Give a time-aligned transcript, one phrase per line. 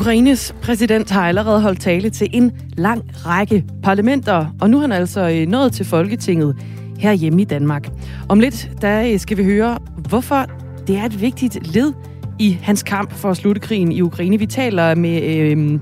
[0.00, 4.92] Ukraines præsident har allerede holdt tale til en lang række parlamenter, og nu er han
[4.92, 6.56] altså øh, nået til Folketinget
[6.98, 7.88] her hjemme i Danmark.
[8.28, 9.78] Om lidt der øh, skal vi høre,
[10.08, 10.46] hvorfor
[10.86, 11.92] det er et vigtigt led
[12.38, 14.38] i hans kamp for at slutte krigen i Ukraine.
[14.38, 15.22] Vi taler med...
[15.22, 15.80] Øh,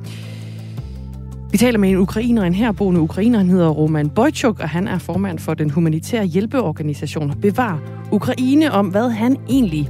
[1.51, 4.99] vi taler med en ukrainer, en herboende ukrainer, han hedder Roman Bojchuk, og han er
[4.99, 7.81] formand for den humanitære hjælpeorganisation Bevar
[8.13, 9.89] Ukraine, om hvad han egentlig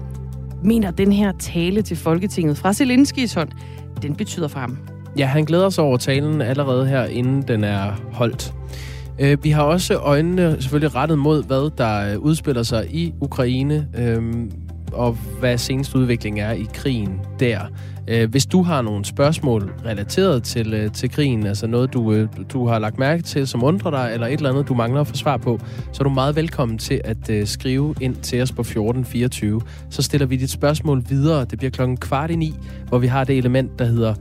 [0.64, 3.48] mener, den her tale til Folketinget fra Zelenskis hånd,
[4.02, 4.78] den betyder for ham.
[5.18, 8.54] Ja, han glæder sig over talen allerede her, inden den er holdt.
[9.18, 13.88] Øh, vi har også øjnene selvfølgelig rettet mod, hvad der øh, udspiller sig i Ukraine,
[13.98, 14.52] øhm,
[14.96, 17.60] og hvad seneste udvikling er i krigen der.
[18.08, 22.28] Øh, hvis du har nogle spørgsmål relateret til, øh, til krigen, altså noget, du, øh,
[22.52, 25.06] du har lagt mærke til, som undrer dig, eller et eller andet, du mangler at
[25.06, 25.60] få svar på,
[25.92, 29.60] så er du meget velkommen til at skrive ind til os på 1424.
[29.90, 31.44] Så stiller vi dit spørgsmål videre.
[31.44, 32.54] Det bliver klokken kvart i ni,
[32.88, 34.14] hvor vi har det element, der hedder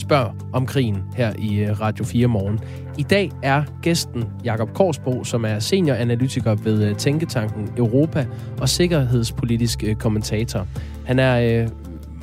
[0.00, 2.60] Spørg om krigen her i Radio 4 morgen.
[2.98, 8.26] I dag er gæsten Jakob Korsbo, som er senioranalytiker ved øh, Tænketanken Europa
[8.60, 10.66] og sikkerhedspolitisk øh, kommentator.
[11.04, 11.68] Han er øh,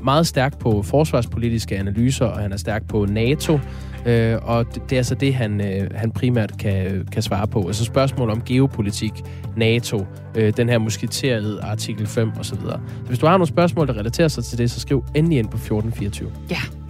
[0.04, 3.60] meget stærk på forsvarspolitiske analyser, og han er stærk på NATO.
[4.06, 7.68] Øh, og det, det er altså det, han, øh, han primært kan, kan svare på.
[7.68, 9.12] Altså spørgsmål om geopolitik,
[9.56, 12.44] NATO, øh, den her musketeret artikel 5 osv.
[12.44, 15.38] Så, så hvis du har nogle spørgsmål, der relaterer sig til det, så skriv endelig
[15.38, 16.32] ind på 1424.
[16.50, 16.87] Ja.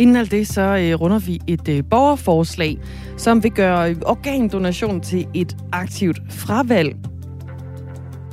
[0.00, 2.78] Inden alt det, så øh, runder vi et øh, borgerforslag,
[3.16, 6.96] som vil gøre organdonation til et aktivt fravalg,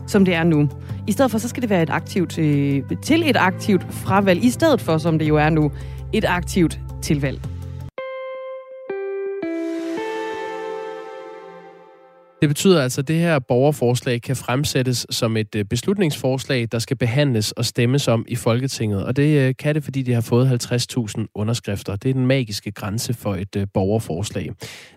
[0.07, 0.69] som det er nu.
[1.07, 4.49] I stedet for, så skal det være et aktivt, øh, til et aktivt fravalg, i
[4.49, 5.71] stedet for, som det jo er nu,
[6.13, 7.56] et aktivt tilvalg.
[12.41, 16.97] Det betyder altså, at det her borgerforslag kan fremsættes som et øh, beslutningsforslag, der skal
[16.97, 19.05] behandles og stemmes om i Folketinget.
[19.05, 21.95] Og det øh, kan det, fordi de har fået 50.000 underskrifter.
[21.95, 24.51] Det er den magiske grænse for et øh, borgerforslag.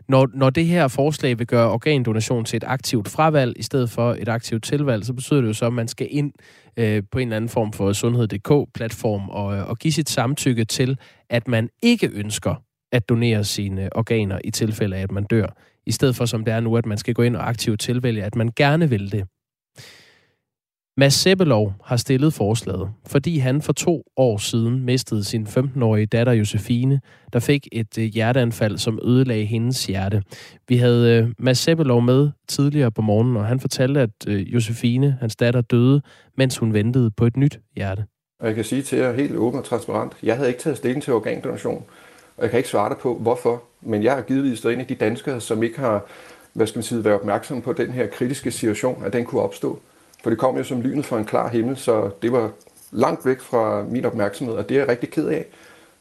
[0.08, 4.16] Når, når det her forslag vil gøre organdonation til et aktivt fravalg i stedet for
[4.18, 6.32] et aktivt tilvalg, så betyder det jo så, at man skal ind
[6.76, 10.98] øh, på en eller anden form for sundhed.dk-platform og, og give sit samtykke til,
[11.30, 12.54] at man ikke ønsker
[12.92, 15.46] at donere sine organer i tilfælde af, at man dør
[15.86, 18.24] i stedet for som det er nu, at man skal gå ind og aktivt tilvælge,
[18.24, 19.24] at man gerne vil det.
[20.96, 26.32] Mads Sebbelov har stillet forslaget, fordi han for to år siden mistede sin 15-årige datter
[26.32, 27.00] Josefine,
[27.32, 30.22] der fik et øh, hjerteanfald, som ødelagde hendes hjerte.
[30.68, 35.16] Vi havde øh, Mads Sebbelov med tidligere på morgenen, og han fortalte, at øh, Josefine,
[35.20, 36.02] hans datter, døde,
[36.36, 38.04] mens hun ventede på et nyt hjerte.
[38.40, 41.02] Og jeg kan sige til jer helt åbent og transparent, jeg havde ikke taget stilling
[41.02, 41.84] til organdonation.
[42.40, 43.62] Og jeg kan ikke svare dig på, hvorfor.
[43.80, 46.06] Men jeg har givetvis været en af de danskere, som ikke har
[46.52, 49.78] hvad skal man sige, været opmærksom på den her kritiske situation, at den kunne opstå.
[50.22, 52.50] For det kom jo som lynet fra en klar himmel, så det var
[52.90, 55.46] langt væk fra min opmærksomhed, og det er jeg rigtig ked af.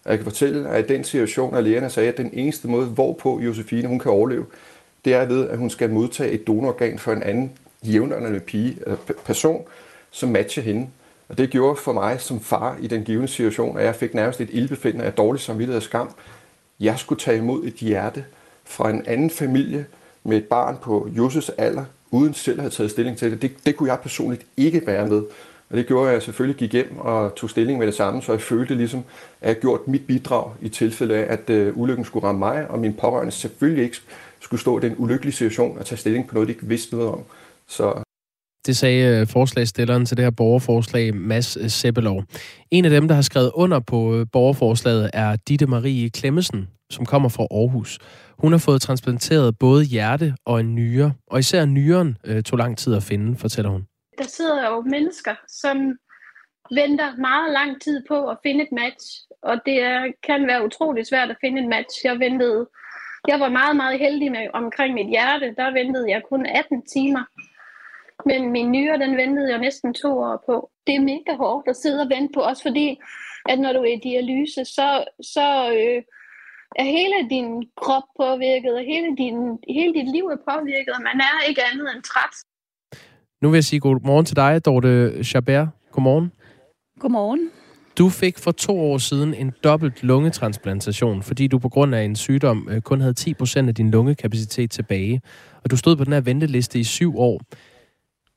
[0.05, 3.39] Jeg kan fortælle, at i den situation, at lægerne sagde, at den eneste måde, hvorpå
[3.39, 4.45] Josefine hun kan overleve,
[5.05, 7.51] det er ved, at hun skal modtage et donororgan for en anden
[7.83, 9.65] jævnaldrende pige, eller person,
[10.11, 10.87] som matcher hende.
[11.29, 14.41] Og det gjorde for mig som far i den givende situation, at jeg fik nærmest
[14.41, 16.15] et ildbefindende af dårlig samvittighed og skam.
[16.79, 18.25] Jeg skulle tage imod et hjerte
[18.65, 19.85] fra en anden familie
[20.23, 23.41] med et barn på Josses alder, uden selv at have taget stilling til det.
[23.41, 23.51] det.
[23.65, 25.23] Det kunne jeg personligt ikke være med.
[25.69, 28.31] Og det gjorde, at jeg selvfølgelig gik hjem og tog stilling med det samme, så
[28.31, 29.03] jeg følte ligesom,
[29.41, 32.79] at jeg gjort mit bidrag i tilfælde af, at øh, ulykken skulle ramme mig, og
[32.79, 33.97] min pårørende selvfølgelig ikke
[34.39, 37.11] skulle stå i den ulykkelige situation og tage stilling på noget, de ikke vidste noget
[37.11, 37.23] om.
[37.67, 38.03] Så
[38.69, 42.23] det sagde øh, forslagstilleren til det her borgerforslag, Mads øh,
[42.71, 47.05] En af dem, der har skrevet under på øh, borgerforslaget, er Ditte Marie Klemmesen, som
[47.05, 47.99] kommer fra Aarhus.
[48.37, 52.77] Hun har fået transplanteret både hjerte og en nyre, og især nyren øh, tog lang
[52.77, 53.83] tid at finde, fortæller hun.
[54.17, 55.77] Der sidder jo mennesker, som
[56.71, 59.05] venter meget lang tid på at finde et match,
[59.43, 59.79] og det
[60.27, 61.95] kan være utrolig svært at finde et match.
[62.03, 62.67] Jeg ventede,
[63.27, 67.23] jeg var meget, meget heldig med omkring mit hjerte, der ventede jeg kun 18 timer.
[68.25, 70.69] Men min nyre, den ventede jeg næsten to år på.
[70.87, 72.99] Det er mega hårdt at sidde og vente på, også fordi,
[73.49, 75.47] at når du er i dialyse, så, så
[75.79, 76.01] øh,
[76.75, 77.47] er hele din
[77.81, 79.37] krop påvirket, og hele, din,
[79.75, 82.35] hele dit liv er påvirket, og man er ikke andet end træt.
[83.41, 85.67] Nu vil jeg sige god morgen til dig, Dorte Chabert.
[85.91, 86.31] Godmorgen.
[86.99, 87.51] Godmorgen.
[87.97, 92.15] Du fik for to år siden en dobbelt lungetransplantation, fordi du på grund af en
[92.15, 95.21] sygdom øh, kun havde 10% af din lungekapacitet tilbage.
[95.63, 97.41] Og du stod på den her venteliste i syv år.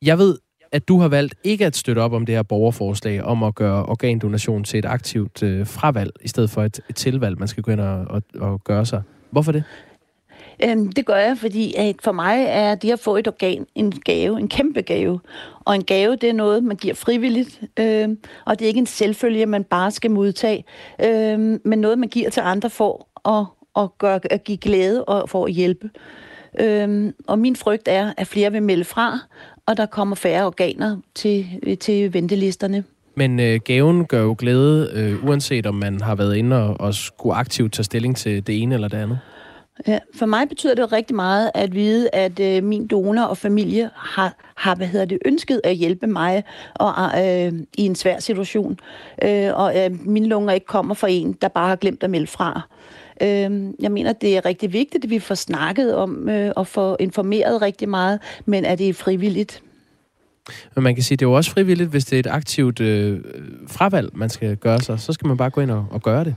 [0.02, 0.38] Jeg ved,
[0.72, 3.86] at du har valgt ikke at støtte op om det her borgerforslag om at gøre
[3.86, 7.70] organdonation til et aktivt øh, fravalg, i stedet for et, et tilvalg, man skal gå
[7.72, 9.02] ind og, og, og gøre sig.
[9.30, 9.64] Hvorfor det?
[10.64, 13.90] Øhm, det gør jeg, fordi at for mig er det at få et organ en
[13.90, 15.20] gave, en kæmpe gave.
[15.64, 18.86] Og en gave, det er noget, man giver frivilligt, øhm, og det er ikke en
[18.86, 20.64] selvfølge, man bare skal modtage,
[21.04, 23.46] øhm, men noget, man giver til andre for at,
[23.82, 25.90] at, gøre, at give glæde og for at hjælpe.
[26.60, 29.18] Øhm, og min frygt er, at flere vil melde fra,
[29.66, 31.46] og der kommer færre organer til,
[31.80, 32.84] til ventelisterne.
[33.14, 36.94] Men øh, gaven gør jo glæde, øh, uanset om man har været inde og, og
[36.94, 39.18] skulle aktivt tage stilling til det ene eller det andet.
[39.86, 43.38] Ja, for mig betyder det jo rigtig meget at vide, at øh, min donor og
[43.38, 46.44] familie har, har hvad hedder det, ønsket at hjælpe mig
[46.74, 48.78] og, øh, i en svær situation.
[49.24, 52.26] Øh, og øh, mine lunger ikke kommer fra en, der bare har glemt at melde
[52.26, 52.60] fra.
[52.68, 53.01] Øh,
[53.80, 57.62] jeg mener, det er rigtig vigtigt, at vi får snakket om øh, og får informeret
[57.62, 59.62] rigtig meget, men at det er frivilligt.
[60.74, 62.80] Men man kan sige, at det er jo også frivilligt, hvis det er et aktivt
[62.80, 63.20] øh,
[63.68, 65.00] fravalg, man skal gøre sig.
[65.00, 66.34] Så skal man bare gå ind og, og gøre det.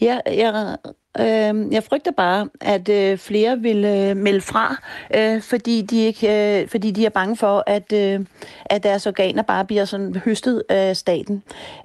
[0.00, 0.76] Ja, jeg,
[1.20, 4.76] øh, jeg frygter bare, at øh, flere vil øh, melde fra,
[5.16, 8.20] øh, fordi, de ikke, øh, fordi de er bange for, at, øh,
[8.64, 11.42] at deres organer bare bliver sådan høstet af staten.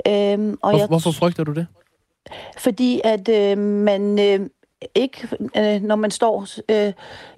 [0.08, 0.38] Øh, og
[0.70, 1.68] Hvor, jeg, hvorfor frygter du det?
[2.58, 4.20] Fordi at øh, man...
[4.20, 4.50] Øh,
[4.96, 5.28] ikke,
[5.58, 6.94] øh, når man står øh,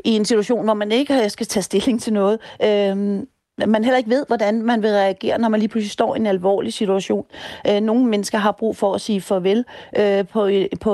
[0.05, 3.23] i en situation, hvor man ikke skal tage stilling til noget, øh,
[3.67, 6.25] man heller ikke ved, hvordan man vil reagere, når man lige pludselig står i en
[6.25, 7.25] alvorlig situation.
[7.67, 9.65] Øh, nogle mennesker har brug for at sige farvel
[9.97, 10.91] øh, på, øh, på,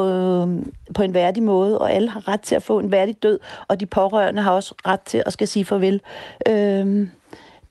[0.94, 3.80] på en værdig måde, og alle har ret til at få en værdig død, og
[3.80, 6.01] de pårørende har også ret til at skal sige farvel
[6.50, 7.07] øh,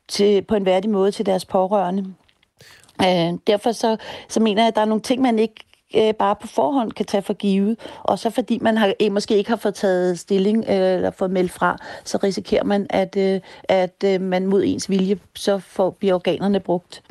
[0.09, 2.15] til, på en værdig måde til deres pårørende.
[3.03, 3.97] Øh, derfor så,
[4.29, 5.65] så mener jeg, at der er nogle ting, man ikke
[5.97, 7.77] øh, bare på forhånd kan tage for givet.
[8.03, 11.31] Og så fordi man har, eh, måske ikke har fået taget stilling øh, eller fået
[11.31, 15.91] meldt fra, så risikerer man, at, øh, at øh, man mod ens vilje, så får,
[15.91, 17.03] bliver organerne brugt.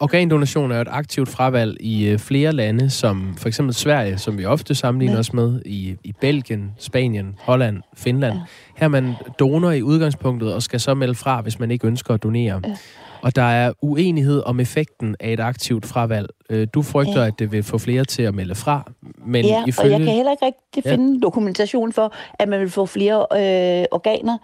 [0.00, 4.44] Organdonation er et aktivt fravalg i øh, flere lande, som for eksempel Sverige, som vi
[4.44, 5.20] ofte sammenligner ja.
[5.20, 8.34] os med, i, i Belgien, Spanien, Holland, Finland.
[8.34, 8.40] Ja.
[8.76, 12.14] Her er man donor i udgangspunktet og skal så melde fra, hvis man ikke ønsker
[12.14, 12.60] at donere.
[12.64, 12.76] Ja.
[13.22, 16.28] Og der er uenighed om effekten af et aktivt fravalg.
[16.50, 17.26] Øh, du frygter, ja.
[17.26, 18.90] at det vil få flere til at melde fra,
[19.26, 19.94] men ja, ifølge...
[19.94, 20.92] og jeg kan heller ikke rigtig ja.
[20.92, 24.38] finde dokumentation for, at man vil få flere øh, organer.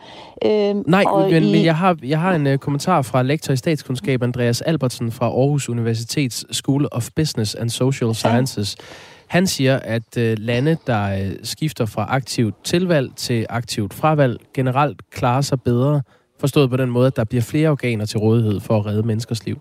[0.44, 1.52] Øh, Nej, men, i...
[1.52, 5.26] men jeg har, jeg har en uh, kommentar fra lektor i statskundskab, Andreas Albertsen fra
[5.26, 8.76] Aarhus Universitets School of Business and Social Sciences.
[8.78, 8.84] Ja.
[9.26, 15.10] Han siger, at øh, lande, der øh, skifter fra aktivt tilvalg til aktivt fravalg, generelt
[15.10, 16.02] klarer sig bedre
[16.40, 19.46] Forstået på den måde, at der bliver flere organer til rådighed for at redde menneskers
[19.46, 19.58] liv.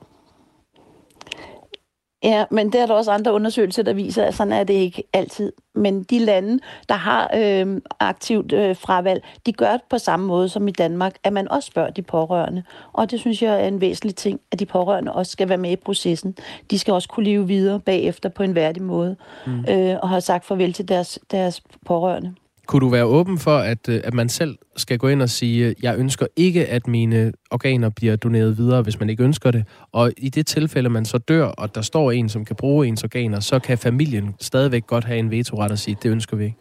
[2.24, 5.04] Ja, men der er der også andre undersøgelser, der viser, at sådan er det ikke
[5.14, 5.54] altid.
[5.76, 6.60] Men de lande,
[6.90, 11.16] der har øh, aktivt øh, fravalg, de gør det på samme måde som i Danmark,
[11.24, 12.64] at man også spørger de pårørende.
[12.94, 15.72] Og det synes jeg er en væsentlig ting, at de pårørende også skal være med
[15.72, 16.36] i processen.
[16.72, 19.16] De skal også kunne leve videre bagefter på en værdig måde,
[19.46, 19.66] mm.
[19.70, 22.34] øh, og have sagt farvel til deres, deres pårørende.
[22.68, 25.68] Kunne du være åben for, at, øh, at man selv skal gå ind og sige,
[25.68, 29.66] øh, jeg ønsker ikke, at mine organer bliver doneret videre, hvis man ikke ønsker det.
[29.92, 33.04] Og i det tilfælde, man så dør, og der står en, som kan bruge ens
[33.04, 36.58] organer, så kan familien stadigvæk godt have en vetoret og sige, det ønsker vi ikke.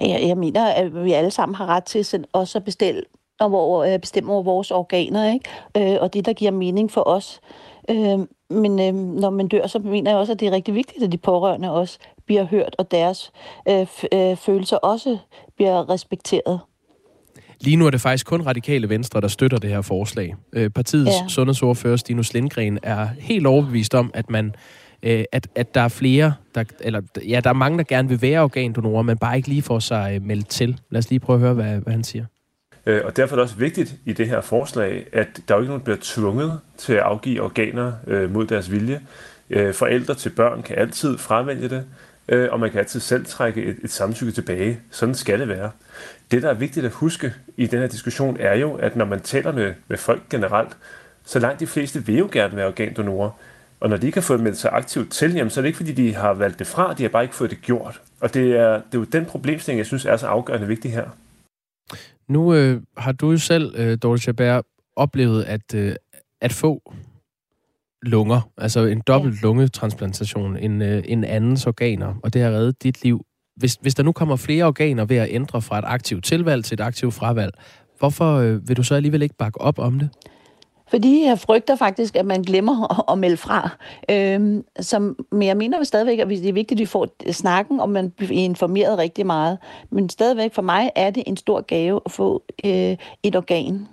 [0.00, 3.02] Jeg, jeg mener, at vi alle sammen har ret til også at bestille,
[3.38, 5.94] hvor, øh, bestemme over vores organer, ikke?
[5.94, 7.40] Øh, og det, der giver mening for os.
[7.90, 8.18] Øh,
[8.50, 11.18] men når man dør, så mener jeg også, at det er rigtig vigtigt, at de
[11.18, 13.32] pårørende også bliver hørt, og deres
[13.68, 15.18] øh, øh, følelser også
[15.56, 16.60] bliver respekteret.
[17.60, 20.34] Lige nu er det faktisk kun radikale venstre, der støtter det her forslag.
[20.52, 21.28] Øh, partiets ja.
[21.28, 24.54] sundhedsordfører, Stinus Lindgren, er helt overbevist om, at man
[25.02, 28.22] øh, at, at der er flere, der, eller ja, der er mange, der gerne vil
[28.22, 30.80] være organdonorer, men bare ikke lige får sig øh, meldt til.
[30.90, 32.24] Lad os lige prøve at høre, hvad, hvad han siger.
[32.86, 35.70] Øh, og derfor er det også vigtigt i det her forslag, at der jo ikke
[35.70, 39.00] nogen, der bliver tvunget til at afgive organer øh, mod deres vilje.
[39.50, 41.84] Øh, forældre til børn kan altid fravælge det
[42.28, 44.80] øh, og man kan altid selv trække et, et samtykke tilbage.
[44.90, 45.70] Sådan skal det være.
[46.30, 49.20] Det, der er vigtigt at huske i den her diskussion, er jo, at når man
[49.20, 50.76] taler med, med folk generelt,
[51.24, 53.30] så langt de fleste vil jo gerne være organdonorer.
[53.80, 55.76] Og når de ikke har fået meldt sig aktivt til, jamen, så er det ikke,
[55.76, 58.00] fordi de har valgt det fra, de har bare ikke fået det gjort.
[58.20, 61.04] Og det er, det er jo den problemstilling, jeg synes er så afgørende vigtig her.
[62.28, 64.64] Nu øh, har du jo selv, øh, Dorte Chabert,
[64.96, 65.94] oplevet at, øh,
[66.40, 66.92] at få
[68.02, 69.40] lunger, altså en dobbelt ja.
[69.42, 73.26] lungetransplantation, en, øh, en andens organer, og det har reddet dit liv.
[73.56, 76.74] Hvis, hvis der nu kommer flere organer ved at ændre fra et aktivt tilvalg til
[76.74, 77.52] et aktivt fravalg,
[77.98, 80.10] hvorfor øh, vil du så alligevel ikke bakke op om det?
[80.88, 83.70] Fordi jeg frygter faktisk, at man glemmer at, at melde fra.
[84.10, 87.90] Øhm, som, men jeg mener stadigvæk, at det er vigtigt, at vi får snakken, og
[87.90, 89.58] man bliver informeret rigtig meget.
[89.90, 93.88] Men stadigvæk for mig er det en stor gave at få øh, et organ.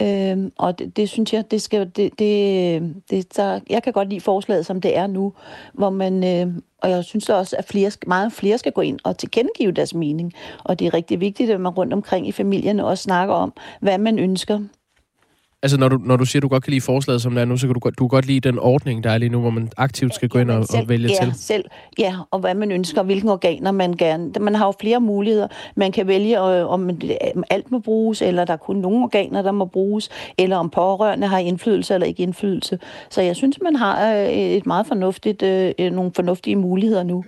[0.00, 1.90] Øhm, og det, det synes jeg, det skal...
[1.96, 5.32] Det, det, det, så jeg kan godt lide forslaget, som det er nu,
[5.72, 6.24] hvor man...
[6.24, 9.94] Øh, og jeg synes også, at flere, meget flere skal gå ind og tilkendegive deres
[9.94, 10.32] mening.
[10.64, 13.98] Og det er rigtig vigtigt, at man rundt omkring i familierne også snakker om, hvad
[13.98, 14.60] man ønsker.
[15.64, 17.44] Altså, når du, når du siger, at du godt kan lide forslaget, som det er
[17.44, 19.70] nu, så kan du, du godt lide den ordning, der er lige nu, hvor man
[19.76, 21.34] aktivt skal gå ind og, selv, og vælge ja, til.
[21.36, 21.64] Selv,
[21.98, 24.30] ja, og hvad man ønsker, og hvilke organer man gerne...
[24.40, 25.48] Man har jo flere muligheder.
[25.76, 26.90] Man kan vælge, om
[27.50, 31.26] alt må bruges, eller der er kun nogle organer, der må bruges, eller om pårørende
[31.26, 32.78] har indflydelse eller ikke indflydelse.
[33.10, 37.24] Så jeg synes, man har øh, et meget fornuftigt, øh, nogle fornuftige muligheder nu.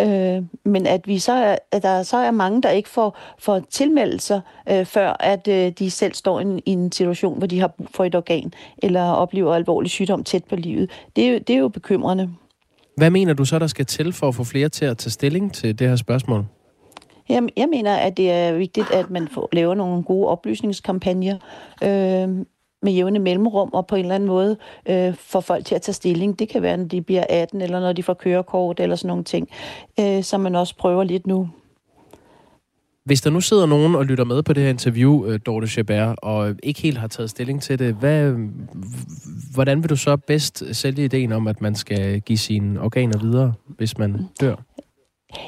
[0.00, 3.60] Øh, men at vi så er, at der så er mange, der ikke får, får
[3.70, 7.60] tilmeldelser, øh, før at øh, de selv står i en, i en situation, hvor de
[7.60, 10.90] har brug for et organ, eller oplever alvorlig sygdom tæt på livet.
[11.16, 12.30] Det er, det er jo bekymrende.
[12.96, 15.54] Hvad mener du så, der skal til for at få flere til at tage stilling
[15.54, 16.46] til det her spørgsmål?
[17.28, 21.38] Jeg, jeg mener, at det er vigtigt, at man får, laver nogle gode oplysningskampagner.
[21.82, 22.44] Øh,
[22.82, 24.56] med jævne mellemrum og på en eller anden måde
[24.88, 26.38] øh, får folk til at tage stilling.
[26.38, 29.24] Det kan være, når de bliver 18, eller når de får kørekort, eller sådan nogle
[29.24, 29.48] ting,
[30.00, 31.48] øh, som man også prøver lidt nu.
[33.04, 36.18] Hvis der nu sidder nogen og lytter med på det her interview, øh, Dorte Chabert,
[36.22, 38.34] og ikke helt har taget stilling til det, hvad,
[39.54, 43.52] hvordan vil du så bedst sælge ideen om, at man skal give sine organer videre,
[43.66, 44.56] hvis man dør?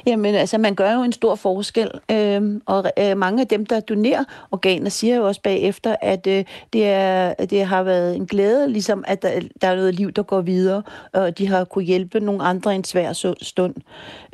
[0.06, 3.80] Jamen, altså, man gør jo en stor forskel, øh, og øh, mange af dem, der
[3.80, 8.70] donerer organer, siger jo også bagefter, at øh, det, er, det har været en glæde,
[8.70, 12.20] ligesom at der, der er noget liv, der går videre, og de har kunne hjælpe
[12.20, 13.74] nogle andre i en svær stund.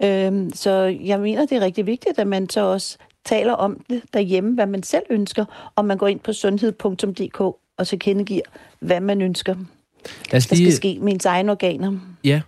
[0.05, 4.03] Øh, så jeg mener, det er rigtig vigtigt, at man så også taler om det
[4.15, 8.43] derhjemme, hvad man selv ønsker, og man går ind på sundhed.dk og så kendegiver,
[8.81, 10.65] hvad man ønsker, Lad os lige...
[10.65, 11.99] der skal ske med ens egne organer.
[12.25, 12.41] Ja,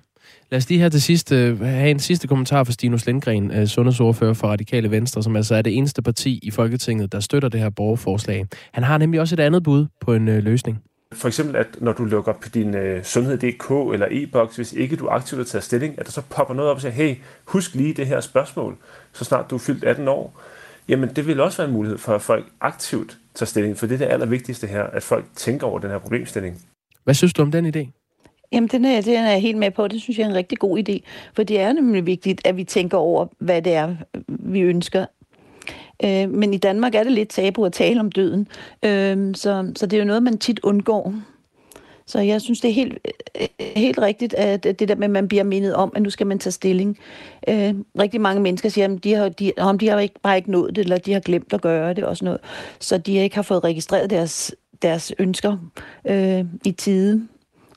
[0.52, 3.64] Lad os lige her til sidst uh, have en sidste kommentar fra Stinus Lindgren, uh,
[3.66, 7.60] sundhedsordfører for Radikale Venstre, som altså er det eneste parti i Folketinget, der støtter det
[7.60, 8.46] her borgerforslag.
[8.72, 10.82] Han har nemlig også et andet bud på en uh, løsning.
[11.12, 15.08] For eksempel, at når du lukker på din uh, sundhed.dk eller e-boks, hvis ikke du
[15.08, 17.94] aktivt har taget stilling, at der så popper noget op og siger, hey, husk lige
[17.94, 18.76] det her spørgsmål,
[19.12, 20.40] så snart du er fyldt 18 år.
[20.88, 23.94] Jamen, det vil også være en mulighed for, at folk aktivt tager stilling, for det
[23.94, 26.62] er det allervigtigste her, at folk tænker over den her problemstilling.
[27.04, 28.01] Hvad synes du om den idé?
[28.52, 29.88] Jamen, den er, den er jeg helt med på.
[29.88, 30.98] Det synes jeg er en rigtig god idé.
[31.34, 33.94] For det er nemlig vigtigt, at vi tænker over, hvad det er,
[34.28, 35.06] vi ønsker.
[36.04, 38.48] Øh, men i Danmark er det lidt tabu at tale om døden.
[38.82, 41.14] Øh, så, så det er jo noget, man tit undgår.
[42.06, 42.98] Så jeg synes, det er helt,
[43.76, 46.38] helt rigtigt, at det der med, at man bliver mindet om, at nu skal man
[46.38, 46.98] tage stilling.
[47.48, 50.50] Øh, rigtig mange mennesker siger, at de har, de, om de har ikke, bare ikke
[50.50, 52.40] nået det, eller de har glemt at gøre det og sådan noget.
[52.78, 55.56] Så de ikke har fået registreret deres, deres ønsker
[56.06, 57.28] øh, i tide.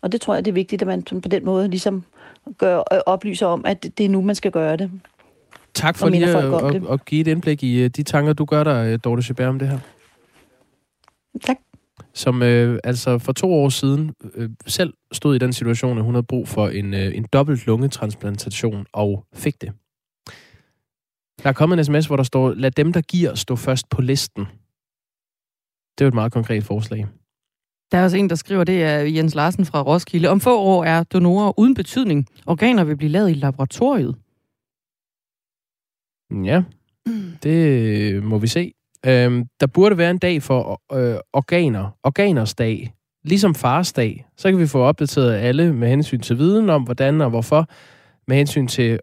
[0.05, 2.03] Og det tror jeg, det er vigtigt, at man på den måde ligesom
[2.57, 4.91] gør, øh, oplyser om, at det er nu, man skal gøre det.
[5.73, 8.63] Tak for lige at, at, at give et indblik i øh, de tanker, du gør
[8.63, 9.79] dig, øh, Dorte Chabert, om det her.
[11.41, 11.57] Tak.
[12.13, 16.13] Som øh, altså for to år siden øh, selv stod i den situation, at hun
[16.13, 19.73] havde brug for en, øh, en dobbelt lungetransplantation og fik det.
[21.43, 24.01] Der er kommet en sms, hvor der står, lad dem, der giver, stå først på
[24.01, 24.45] listen.
[25.97, 27.05] Det er jo et meget konkret forslag.
[27.91, 30.29] Der er også en, der skriver, det er Jens Larsen fra Roskilde.
[30.29, 32.27] Om få år er donorer uden betydning.
[32.45, 34.15] Organer vil blive lavet i laboratoriet.
[36.31, 36.63] Ja,
[37.43, 38.73] det må vi se.
[39.05, 41.97] Øhm, der burde være en dag for øh, organer.
[42.03, 42.93] Organers dag.
[43.23, 44.25] Ligesom fars dag.
[44.37, 47.69] Så kan vi få opdateret alle med hensyn til viden om, hvordan og hvorfor.
[48.27, 48.99] Med hensyn til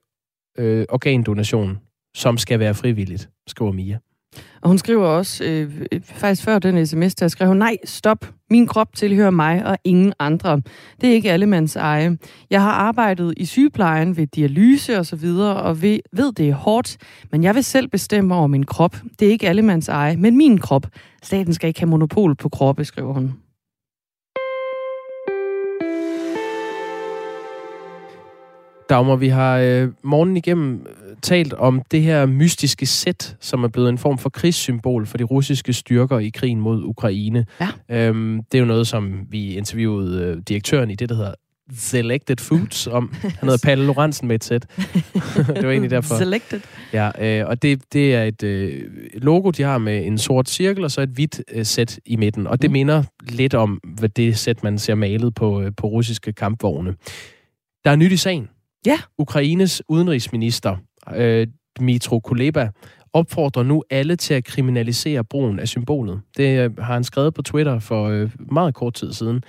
[0.58, 1.78] øh, organdonation,
[2.16, 3.98] som skal være frivilligt, skriver Mia.
[4.60, 8.26] Og hun skriver også, øh, øh, faktisk før den sms, der skrev hun, nej, stop,
[8.50, 10.60] min krop tilhører mig og ingen andre.
[11.00, 12.18] Det er ikke allemands eje.
[12.50, 16.54] Jeg har arbejdet i sygeplejen ved dialyse og så videre, og ved, ved, det er
[16.54, 16.96] hårdt,
[17.32, 18.96] men jeg vil selv bestemme over min krop.
[19.18, 20.86] Det er ikke allemands eje, men min krop.
[21.22, 23.32] Staten skal ikke have monopol på kroppe, skriver hun.
[28.92, 33.68] Dagmar, vi har øh, morgen igennem øh, talt om det her mystiske sæt, som er
[33.68, 37.46] blevet en form for krigssymbol for de russiske styrker i krigen mod Ukraine.
[37.60, 37.68] Ja.
[37.90, 41.34] Øhm, det er jo noget, som vi interviewede øh, direktøren i det, der hedder
[41.74, 43.14] Selected Foods om.
[43.22, 44.66] Han hedder Palle Lorentzen med et sæt.
[45.36, 46.18] det var egentlig derfor.
[46.18, 46.60] Selected.
[46.92, 48.82] Ja, øh, og det, det er et øh,
[49.14, 52.46] logo, de har med en sort cirkel og så et hvidt øh, sæt i midten.
[52.46, 52.72] Og det mm.
[52.72, 56.94] minder lidt om, hvad det sæt, man ser malet på, øh, på russiske kampvogne.
[57.84, 58.48] Der er nyt i sagen.
[58.86, 58.98] Ja.
[59.18, 60.76] Ukraines udenrigsminister,
[61.14, 61.46] øh,
[61.78, 62.70] Dmitro Kuleba,
[63.12, 66.20] opfordrer nu alle til at kriminalisere brugen af symbolet.
[66.36, 69.42] Det øh, har han skrevet på Twitter for øh, meget kort tid siden.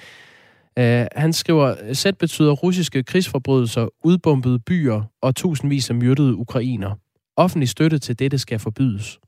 [0.79, 6.95] Uh, han skriver, sæt betyder russiske krigsforbrydelser, udbombede byer og tusindvis af myrdede ukrainer.
[7.37, 9.19] Offentlig støtte til dette skal forbydes.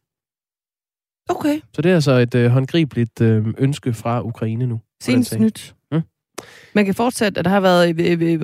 [1.30, 1.60] Okay.
[1.74, 4.80] Så det er altså et øh, håndgribeligt øh, ønske fra Ukraine nu.
[5.24, 5.40] sag.
[5.40, 5.76] nyt.
[6.74, 8.40] Man kan fortsætte, at der har været øh, øh,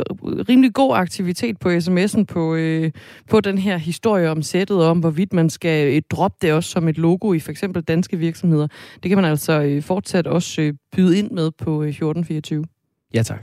[0.50, 2.92] rimelig god aktivitet på sms'en på, øh,
[3.30, 6.88] på den her historie om sættet, om hvorvidt man skal øh, droppe det også som
[6.88, 8.68] et logo i for eksempel danske virksomheder.
[9.04, 12.66] Det kan man altså øh, fortsat også øh, byde ind med på øh, 1424.
[13.14, 13.42] Ja, tak.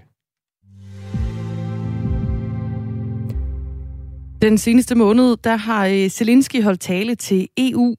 [4.42, 7.94] Den seneste måned, der har øh, Zelensky holdt tale til EU,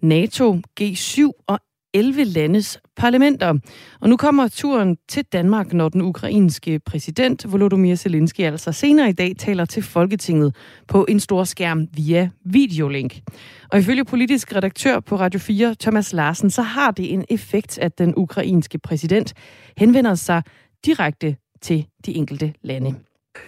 [0.00, 1.60] NATO, G7 og
[1.96, 3.54] 11 landes parlamenter.
[4.00, 9.12] Og nu kommer turen til Danmark, når den ukrainske præsident Volodymyr Zelensky altså senere i
[9.12, 10.56] dag taler til Folketinget
[10.88, 13.20] på en stor skærm via videolink.
[13.72, 17.98] Og ifølge politisk redaktør på Radio 4, Thomas Larsen, så har det en effekt, at
[17.98, 19.34] den ukrainske præsident
[19.76, 20.42] henvender sig
[20.86, 22.94] direkte til de enkelte lande.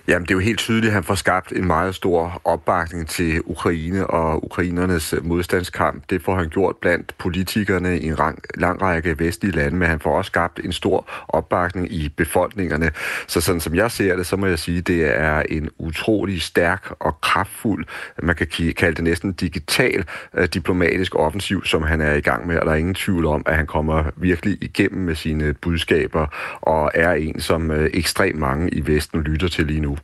[0.09, 3.41] Jamen, det er jo helt tydeligt, at han får skabt en meget stor opbakning til
[3.45, 6.03] Ukraine og ukrainernes modstandskamp.
[6.11, 10.01] Det får han gjort blandt politikerne i en lang, lang række vestlige lande, men han
[10.01, 12.91] får også skabt en stor opbakning i befolkningerne.
[13.27, 16.43] Så sådan som jeg ser det, så må jeg sige, at det er en utrolig
[16.43, 17.85] stærk og kraftfuld,
[18.23, 20.05] man kan kalde det næsten digital
[20.35, 23.43] øh, diplomatisk offensiv, som han er i gang med, og der er ingen tvivl om,
[23.47, 26.27] at han kommer virkelig igennem med sine budskaber,
[26.61, 29.97] og er en, som øh, ekstremt mange i Vesten lytter til lige nu.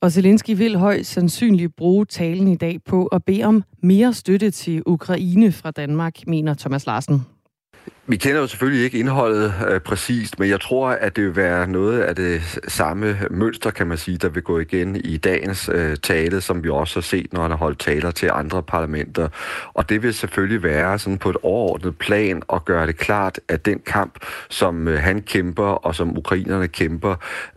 [0.00, 4.50] Og Zelensky vil højst sandsynligt bruge talen i dag på at bede om mere støtte
[4.50, 7.26] til Ukraine fra Danmark, mener Thomas Larsen.
[8.12, 11.66] Vi kender jo selvfølgelig ikke indholdet øh, præcist, men jeg tror, at det vil være
[11.66, 15.96] noget af det samme mønster, kan man sige, der vil gå igen i dagens øh,
[15.96, 19.28] tale, som vi også har set, når han har holdt taler til andre parlamenter.
[19.74, 23.66] Og det vil selvfølgelig være sådan på et overordnet plan at gøre det klart, at
[23.66, 27.10] den kamp, som øh, han kæmper og som ukrainerne kæmper,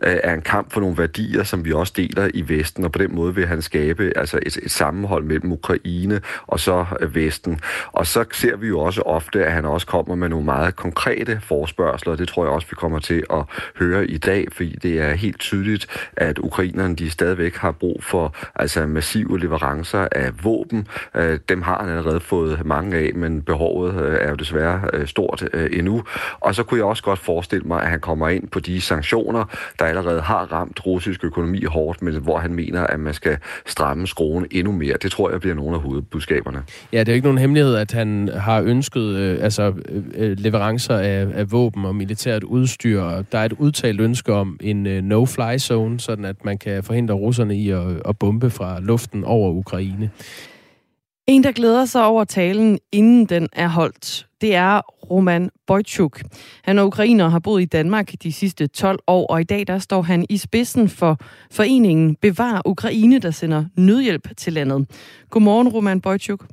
[0.04, 2.98] øh, er en kamp for nogle værdier, som vi også deler i Vesten, og på
[2.98, 7.60] den måde vil han skabe altså et, et sammenhold mellem Ukraine og så øh, Vesten.
[7.92, 11.40] Og så ser vi jo også ofte, at han også kommer med nogle meget konkrete
[11.42, 13.42] forspørgseler, og det tror jeg også, vi kommer til at
[13.76, 15.86] høre i dag, fordi det er helt tydeligt,
[16.16, 20.86] at ukrainerne de stadigvæk har brug for altså massive leverancer af våben.
[21.14, 25.06] Øh, dem har han allerede fået mange af, men behovet øh, er jo desværre øh,
[25.06, 26.02] stort endnu.
[26.40, 29.44] Og så kunne jeg også godt forestille mig, at han kommer ind på de sanktioner,
[29.78, 34.06] der allerede har ramt russisk økonomi hårdt, men hvor han mener, at man skal stramme
[34.06, 34.96] skruen endnu mere.
[35.02, 36.62] Det tror jeg bliver nogle af hovedbudskaberne.
[36.92, 39.72] Ja, det er jo ikke nogen hemmelighed, at han har ønsket øh, altså,
[40.14, 43.02] øh, leverancer af, af våben og militært udstyr.
[43.32, 47.14] Der er et udtalt ønske om en øh, no-fly zone, sådan at man kan forhindre
[47.14, 50.10] russerne i at, at bombe fra luften over Ukraine.
[51.26, 56.22] En, der glæder sig over talen, inden den er holdt, det er Roman Bojtjuk.
[56.62, 59.66] Han er ukrainer og har boet i Danmark de sidste 12 år, og i dag
[59.66, 61.18] der står han i spidsen for
[61.50, 64.90] foreningen Bevar Ukraine, der sender nødhjælp til landet.
[65.30, 66.46] Godmorgen, Roman Bojtjuk.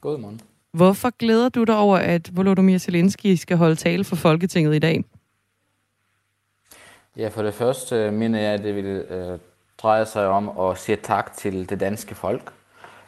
[0.00, 0.40] Godmorgen.
[0.72, 5.04] Hvorfor glæder du dig over, at Volodymyr Zelensky skal holde tale for Folketinget i dag?
[7.16, 9.38] Ja, for det første øh, mener jeg, at det vil øh,
[9.78, 12.52] dreje sig om at sige tak til det danske folk.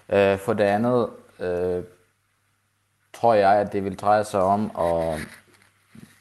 [0.08, 1.08] Øh, for det andet
[1.40, 1.82] øh,
[3.12, 5.20] tror jeg, at det vil dreje sig om at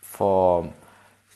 [0.04, 0.65] få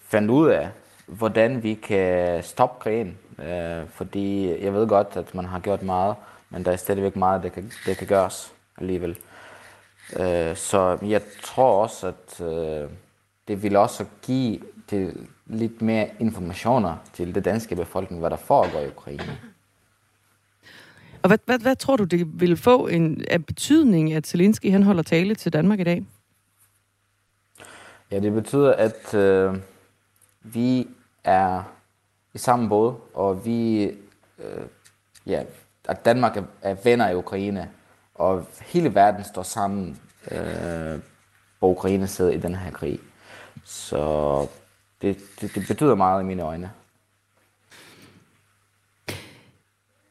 [0.02, 0.70] finde ud af,
[1.06, 3.18] hvordan vi kan stoppe krigen.
[3.40, 6.16] Øh, fordi jeg ved godt, at man har gjort meget,
[6.50, 9.18] men der er stadigvæk meget, der kan, der kan gøres alligevel.
[10.14, 12.90] Øh, så jeg tror også, at øh,
[13.48, 18.80] det vil også give til lidt mere informationer til det danske befolkning, hvad der foregår
[18.80, 19.40] i Ukraine.
[21.22, 24.84] Og hvad, hvad, hvad tror du, det vil få en, af betydning, at Zelensky han
[24.84, 26.06] holder tale til Danmark i dag?
[28.12, 29.56] Ja, det betyder, at øh,
[30.42, 30.88] vi
[31.24, 31.64] er
[32.34, 33.84] i samme båd, og vi,
[34.40, 34.66] øh,
[35.26, 35.44] ja,
[35.86, 37.70] at Danmark er, er venner i Ukraine,
[38.16, 40.00] og hele verden står sammen
[40.32, 41.00] øh,
[41.60, 43.00] på Ukraines side i den her krig.
[43.64, 44.48] Så
[45.02, 46.72] det, det, det betyder meget i mine øjne.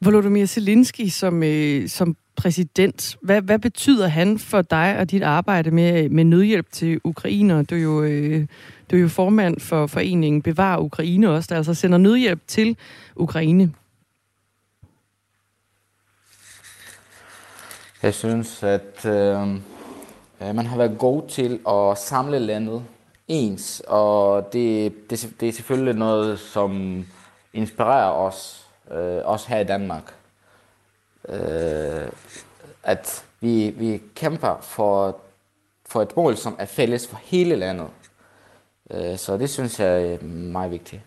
[0.01, 5.71] Volodymyr Zelensky som, øh, som præsident, hvad, hvad betyder han for dig og dit arbejde
[5.71, 7.63] med, med nødhjælp til Ukrainer?
[7.63, 8.47] Du er jo, øh,
[8.91, 12.77] du er jo formand for foreningen Bevar Ukraine også, der altså sender nødhjælp til
[13.17, 13.73] Ukraine.
[18.05, 19.43] Jeg synes, at øh,
[20.41, 22.85] øh, man har været god til at samle landet
[23.29, 27.05] ens, og det, det, det er selvfølgelig noget, som
[27.53, 30.15] inspirerer os, øh, også her i Danmark.
[31.29, 32.09] Øh,
[32.83, 35.17] at vi, vi kæmper for,
[35.87, 37.89] for et mål, som er fælles for hele landet.
[38.91, 41.03] Øh, så det synes jeg er meget vigtigt.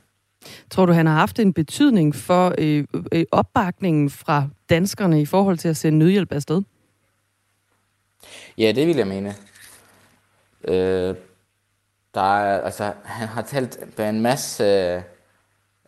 [0.70, 5.58] Tror du, han har haft en betydning for øh, øh opbakningen fra danskerne i forhold
[5.58, 6.62] til at sende nødhjælp afsted?
[8.58, 9.36] Ja, det vil jeg mene.
[10.64, 11.16] Øh,
[12.14, 14.64] der er, altså, han har talt med en masse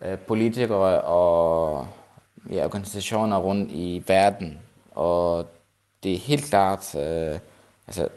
[0.01, 1.87] øh, politikere og
[2.51, 4.59] ja, organisationer rundt i verden,
[4.91, 5.47] og
[6.03, 7.39] det er helt klart, øh,
[7.87, 8.07] altså,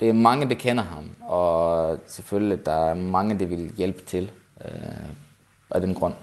[0.00, 4.30] det er mange, der kender ham, og selvfølgelig der er mange, der vil hjælpe til
[4.64, 5.08] øh,
[5.70, 6.14] af den grund.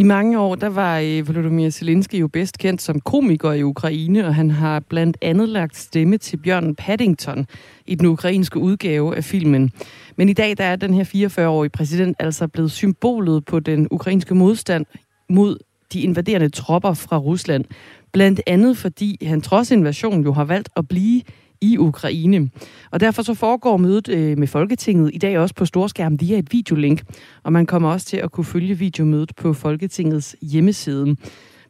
[0.00, 4.26] I mange år, der var øh, Volodymyr Zelensky jo bedst kendt som komiker i Ukraine,
[4.26, 7.46] og han har blandt andet lagt stemme til Bjørn Paddington
[7.86, 9.70] i den ukrainske udgave af filmen.
[10.16, 14.34] Men i dag der er den her 44-årige præsident altså blevet symbolet på den ukrainske
[14.34, 14.86] modstand
[15.30, 15.58] mod
[15.92, 17.64] de invaderende tropper fra Rusland.
[18.12, 21.22] Blandt andet fordi han trods invasionen jo har valgt at blive
[21.60, 22.50] i Ukraine.
[22.90, 26.52] Og derfor så foregår mødet øh, med Folketinget i dag også på storskærm via et
[26.52, 27.02] videolink,
[27.42, 31.16] og man kommer også til at kunne følge videomødet på Folketingets hjemmeside.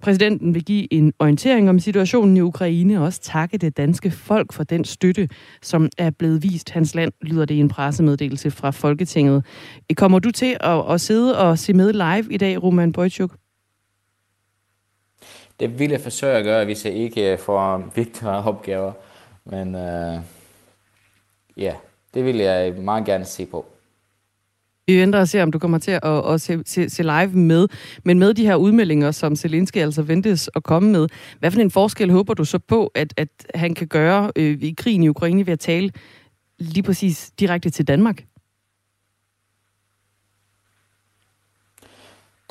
[0.01, 4.53] Præsidenten vil give en orientering om situationen i Ukraine og også takke det danske folk
[4.53, 5.29] for den støtte,
[5.63, 9.45] som er blevet vist hans land, lyder det i en pressemeddelelse fra Folketinget.
[9.97, 13.31] Kommer du til at, at sidde og se med live i dag, Roman Bojtjuk?
[15.61, 18.93] Det vil jeg forsøge at gøre, hvis jeg ikke øh, får vigtigere opgaver.
[19.51, 20.21] Men øh,
[21.57, 21.75] ja,
[22.15, 23.67] det vil jeg meget gerne se på.
[24.87, 27.69] Vi venter og ser, om du kommer til at, at se, se, se live med.
[28.05, 31.09] Men med de her udmeldinger, som Zelensky altså ventes at komme med,
[31.39, 34.75] hvad for en forskel håber du så på, at, at han kan gøre øh, i
[34.79, 35.93] krigen i Ukraine ved at tale
[36.59, 38.25] lige præcis direkte til Danmark?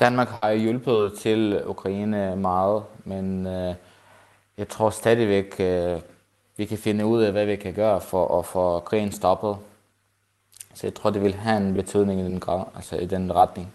[0.00, 3.74] Danmark har hjulpet til Ukraine meget, men øh,
[4.58, 6.00] jeg tror stadigvæk, øh,
[6.60, 9.56] vi kan finde ud af, hvad vi kan gøre for at få krigen stoppet.
[10.74, 13.72] Så jeg tror, det vil have en betydning i den, grad, altså i den retning.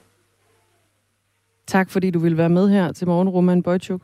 [1.67, 4.01] Tak fordi du vil være med her til morgen, Roman Bojtjuk.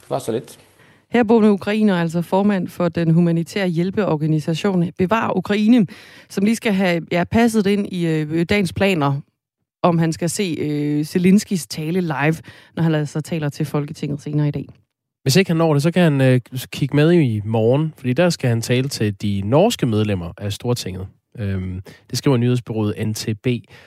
[0.00, 0.58] Det var så lidt.
[1.10, 5.86] Herboende ukrainer er altså formand for den humanitære hjælpeorganisation Bevar Ukraine,
[6.28, 9.20] som lige skal have ja, passet ind i øh, dagens planer,
[9.82, 12.36] om han skal se øh, Zelinskis tale live,
[12.76, 14.68] når han altså taler til Folketinget senere i dag.
[15.22, 16.40] Hvis ikke han når det, så kan han øh,
[16.72, 21.06] kigge med i morgen, fordi der skal han tale til de norske medlemmer af Stortinget.
[21.38, 23.46] Øhm, det skriver nyhedsbyrået NTB.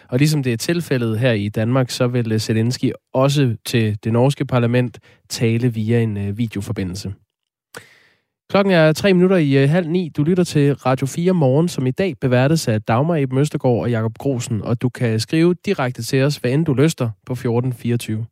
[0.10, 4.14] Og ligesom det er tilfældet her i Danmark, så vil øh, Zelensky også til det
[4.14, 7.14] norske parlament tale via en øh, videoforbindelse.
[8.50, 10.10] Klokken er tre minutter i øh, halv ni.
[10.18, 13.92] Du lytter til Radio 4 Morgen, som i dag beværtes af Dagmar Eben Østergaard og
[13.92, 18.26] Jakob Grosen, og du kan skrive direkte til os, hvad end du lyster, på 1424.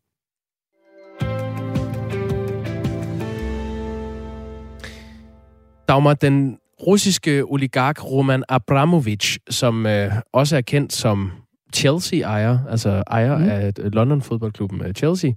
[5.90, 11.32] Dagmar, den russiske oligark Roman Abramovich, som øh, også er kendt som
[11.76, 13.50] Chelsea-ejer, altså ejer mm.
[13.50, 15.32] af London-fodboldklubben øh, Chelsea,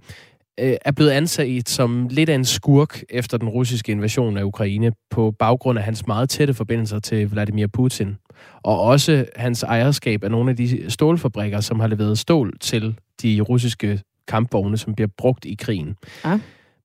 [0.59, 4.91] øh, er blevet ansat som lidt af en skurk efter den russiske invasion af Ukraine
[5.11, 8.17] på baggrund af hans meget tætte forbindelser til Vladimir Putin.
[8.63, 13.41] Og også hans ejerskab af nogle af de stålfabrikker, som har leveret stål til de
[13.41, 15.95] russiske kampvogne, som bliver brugt i krigen.
[16.25, 16.39] Ja.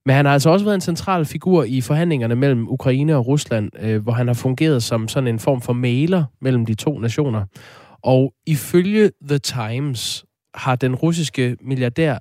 [0.06, 3.70] Men han har altså også været en central figur i forhandlingerne mellem Ukraine og Rusland,
[3.80, 7.44] øh, hvor han har fungeret som sådan en form for mailer mellem de to nationer.
[8.02, 12.18] Og ifølge The Times har den russiske milliardær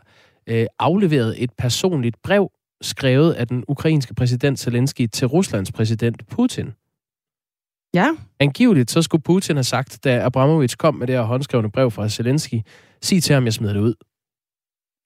[0.47, 6.71] øh, afleveret et personligt brev, skrevet af den ukrainske præsident Zelensky til Ruslands præsident Putin.
[7.93, 8.09] Ja.
[8.39, 12.09] Angiveligt så skulle Putin have sagt, da Abramovich kom med det her håndskrevne brev fra
[12.09, 12.61] Zelensky,
[13.01, 13.93] sig til ham, jeg smider det ud.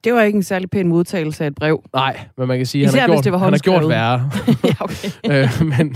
[0.04, 1.84] Det var ikke en særlig pæn modtagelse af et brev.
[1.94, 4.32] Nej, men man kan sige, at han, har gjort, han har gjort værre.
[4.64, 5.10] ja, okay.
[5.32, 5.96] øh, men,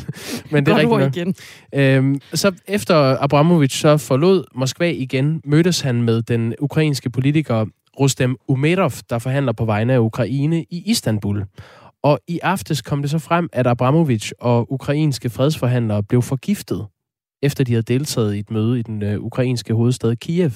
[0.51, 1.35] men det er rigtigt igen.
[1.73, 7.65] Øhm, så efter Abramovich så forlod Moskva igen, mødtes han med den ukrainske politiker
[7.99, 11.45] Rustem Umerov, der forhandler på vegne af Ukraine i Istanbul.
[12.03, 16.85] Og i aftes kom det så frem, at Abramovich og ukrainske fredsforhandlere blev forgiftet,
[17.41, 20.51] efter de havde deltaget i et møde i den øh, ukrainske hovedstad Kiev.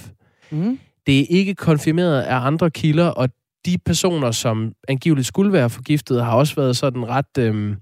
[0.51, 0.79] Mm.
[1.07, 3.29] Det er ikke konfirmeret af andre kilder, og
[3.65, 7.75] de personer, som angiveligt skulle være forgiftet, har også været sådan ret øh,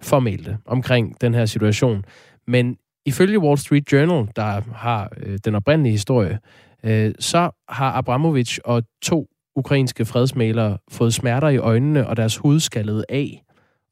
[0.00, 2.04] formelle omkring den her situation.
[2.46, 6.38] Men ifølge Wall Street Journal, der har øh, den oprindelige historie,
[6.84, 12.60] øh, så har Abramovich og to ukrainske fredsmalere fået smerter i øjnene og deres hud
[12.60, 13.42] skaldet af,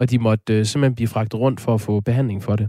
[0.01, 2.69] og de måtte øh, simpelthen blive fragtet rundt for at få behandling for det.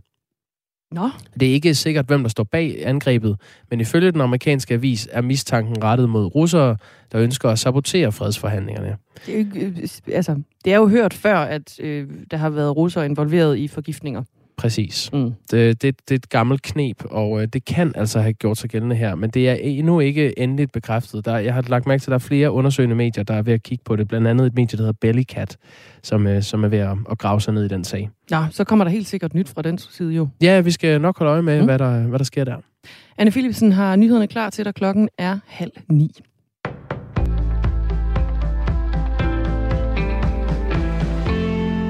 [0.92, 1.10] Nå.
[1.40, 3.38] Det er ikke sikkert, hvem der står bag angrebet,
[3.70, 6.78] men ifølge den amerikanske avis er mistanken rettet mod russere,
[7.12, 8.98] der ønsker at sabotere fredsforhandlingerne.
[9.26, 9.78] Det er jo, øh,
[10.14, 14.24] altså, det er jo hørt før, at øh, der har været russere involveret i forgiftninger.
[14.62, 15.10] Præcis.
[15.14, 15.34] Mm.
[15.52, 18.70] Det, det, det er et gammelt knep, og øh, det kan altså have gjort sig
[18.70, 21.26] gældende her, men det er endnu ikke endeligt bekræftet.
[21.26, 23.54] Der, jeg har lagt mærke til, at der er flere undersøgende medier, der er ved
[23.54, 24.08] at kigge på det.
[24.08, 25.58] Blandt andet et medie, der hedder Bellycat,
[26.04, 28.10] som, øh, som er ved at, at grave sig ned i den sag.
[28.32, 30.28] Ja, så kommer der helt sikkert nyt fra den side jo.
[30.42, 31.66] Ja, vi skal nok holde øje med, mm.
[31.66, 32.56] hvad, der, hvad der sker der.
[33.18, 34.76] Anne Philipsen har nyhederne klar til dig.
[34.76, 36.12] Klokken er halv ni.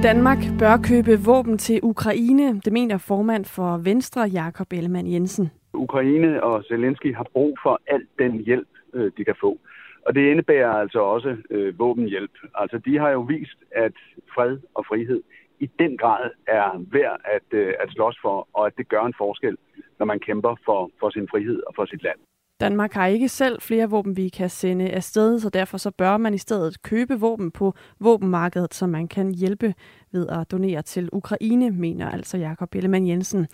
[0.03, 2.59] Danmark bør købe våben til Ukraine.
[2.65, 5.51] Det mener formand for Venstre, Jakob Ellemann Jensen.
[5.73, 9.59] Ukraine og Zelensky har brug for al den hjælp, øh, de kan få.
[10.05, 12.31] Og det indebærer altså også øh, våbenhjælp.
[12.55, 13.93] Altså de har jo vist, at
[14.35, 15.21] fred og frihed
[15.59, 19.13] i den grad er værd at, øh, at slås for, og at det gør en
[19.17, 19.57] forskel,
[19.99, 22.19] når man kæmper for, for sin frihed og for sit land.
[22.61, 26.33] Danmark har ikke selv flere våben, vi kan sende afsted, så derfor så bør man
[26.33, 29.73] i stedet købe våben på våbenmarkedet, så man kan hjælpe
[30.11, 33.47] ved at donere til Ukraine, mener altså Jakob Ellemann Jensen.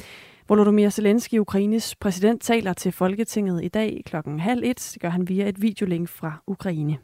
[0.48, 4.90] Volodymyr Zelensky, Ukraines præsident, taler til Folketinget i dag klokken halv et.
[4.94, 6.98] Det gør han via et videolink fra Ukraine.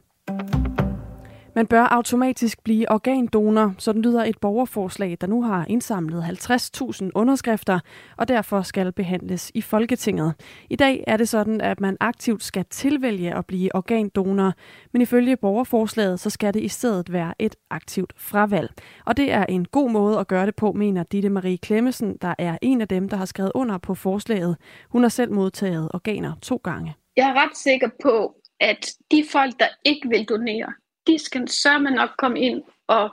[1.56, 7.80] Man bør automatisk blive organdonor, sådan lyder et borgerforslag, der nu har indsamlet 50.000 underskrifter,
[8.16, 10.34] og derfor skal behandles i Folketinget.
[10.70, 14.52] I dag er det sådan, at man aktivt skal tilvælge at blive organdonor,
[14.92, 18.70] men ifølge borgerforslaget, så skal det i stedet være et aktivt fravalg.
[19.06, 22.34] Og det er en god måde at gøre det på, mener Ditte Marie Klemmesen, der
[22.38, 24.56] er en af dem, der har skrevet under på forslaget.
[24.88, 26.94] Hun har selv modtaget organer to gange.
[27.16, 30.72] Jeg er ret sikker på, at de folk, der ikke vil donere,
[31.06, 33.10] de skal sørge nok komme ind og,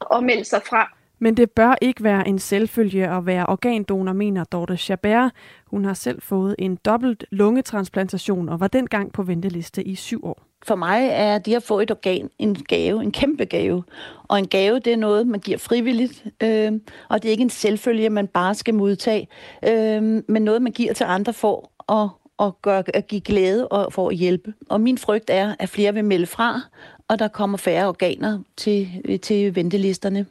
[0.00, 0.96] og melde sig fra.
[1.18, 5.32] Men det bør ikke være en selvfølge at være organdonor, mener Dorte Chabert.
[5.66, 10.42] Hun har selv fået en dobbelt lungetransplantation og var dengang på venteliste i syv år.
[10.66, 13.84] For mig er det at få et organ en gave, en kæmpe gave.
[14.28, 16.24] Og en gave, det er noget, man giver frivilligt.
[16.42, 16.72] Øh,
[17.08, 19.28] og det er ikke en selvfølge, man bare skal modtage.
[19.68, 22.08] Øh, men noget, man giver til andre for at,
[22.46, 24.54] at, gøre, at give glæde og for at hjælpe.
[24.68, 26.60] Og min frygt er, at flere vil melde fra,
[27.12, 28.88] og der kommer færre organer til,
[29.22, 30.26] til ventelisterne.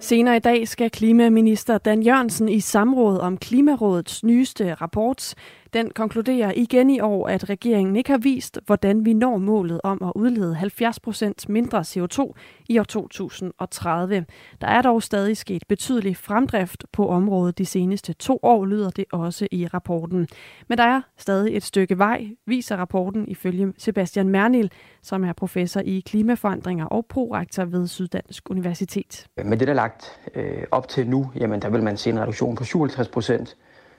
[0.00, 5.34] Senere i dag skal klimaminister Dan Jørgensen i samråd om Klimarådets nyeste rapport
[5.72, 10.02] den konkluderer igen i år, at regeringen ikke har vist, hvordan vi når målet om
[10.02, 12.32] at udlede 70% mindre CO2
[12.68, 14.26] i år 2030.
[14.60, 19.04] Der er dog stadig sket betydelig fremdrift på området de seneste to år, lyder det
[19.12, 20.28] også i rapporten.
[20.68, 24.70] Men der er stadig et stykke vej, viser rapporten ifølge Sebastian Mernil,
[25.02, 29.26] som er professor i klimaforandringer og prorektor ved Syddansk Universitet.
[29.44, 32.20] Med det, der er lagt øh, op til nu, jamen der vil man se en
[32.20, 33.56] reduktion på 57 procent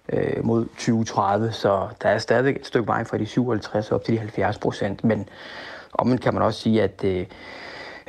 [0.10, 4.14] øh, mod 2030, så der er stadig et stykke vej fra de 57 op til
[4.14, 5.04] de 70 procent.
[5.04, 5.30] Men
[5.94, 7.26] omvendt kan man også sige, at øh,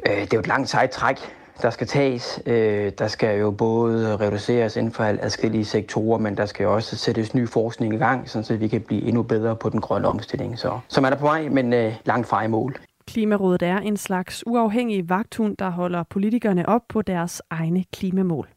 [0.06, 1.18] øh, det er et langt sejt træk,
[1.62, 2.42] der skal tages.
[2.46, 7.34] Øh, der skal jo både reduceres inden for adskillige sektorer, men der skal også sættes
[7.34, 10.58] ny forskning i gang, så vi kan blive endnu bedre på den grønne omstilling.
[10.58, 12.76] Så, så man er på vej, men øh, langt fra i mål.
[13.06, 18.48] Klimarådet er en slags uafhængig vagthund, der holder politikerne op på deres egne klimamål.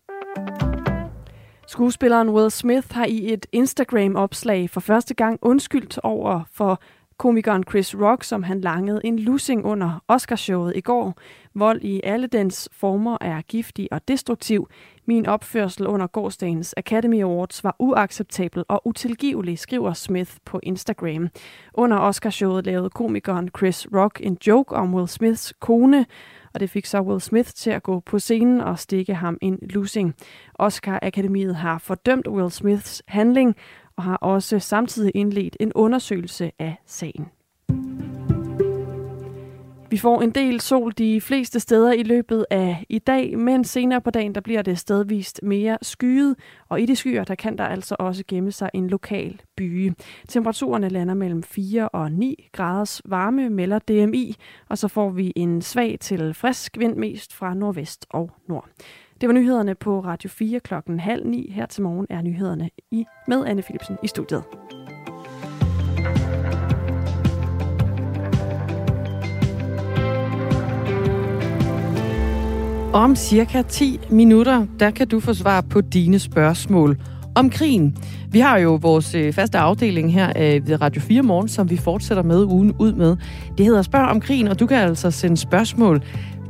[1.69, 6.81] Skuespilleren Will Smith har i et Instagram-opslag for første gang undskyldt over for
[7.17, 11.13] komikeren Chris Rock, som han langede en lussing under Oscarshowet i går.
[11.53, 14.69] Vold i alle dens former er giftig og destruktiv.
[15.05, 21.29] Min opførsel under gårdsdagens Academy Awards var uacceptabel og utilgivelig, skriver Smith på Instagram.
[21.73, 26.05] Under Oscarshowet lavede komikeren Chris Rock en joke om Will Smiths kone,
[26.57, 29.59] og det fik så Will Smith til at gå på scenen og stikke ham en
[29.61, 30.15] lussing.
[30.53, 33.55] Oscar-akademiet har fordømt Will Smiths handling
[33.95, 37.36] og har også samtidig indledt en undersøgelse af sagen.
[39.97, 44.01] Vi får en del sol de fleste steder i løbet af i dag, men senere
[44.01, 46.35] på dagen der bliver det stedvist mere skyet,
[46.69, 49.95] og i de skyer der kan der altså også gemme sig en lokal byge.
[50.29, 54.35] Temperaturerne lander mellem 4 og 9 graders varme, melder DMI,
[54.69, 58.67] og så får vi en svag til frisk vind mest fra nordvest og nord.
[59.21, 61.51] Det var nyhederne på Radio 4 klokken halv ni.
[61.51, 64.43] Her til morgen er nyhederne i med Anne Philipsen i studiet.
[72.97, 76.97] Om cirka 10 minutter, der kan du få svar på dine spørgsmål
[77.35, 77.97] om krigen.
[78.31, 81.77] Vi har jo vores øh, faste afdeling her øh, ved Radio 4 Morgen, som vi
[81.77, 83.17] fortsætter med ugen ud med.
[83.57, 86.03] Det hedder Spørg om krigen, og du kan altså sende spørgsmål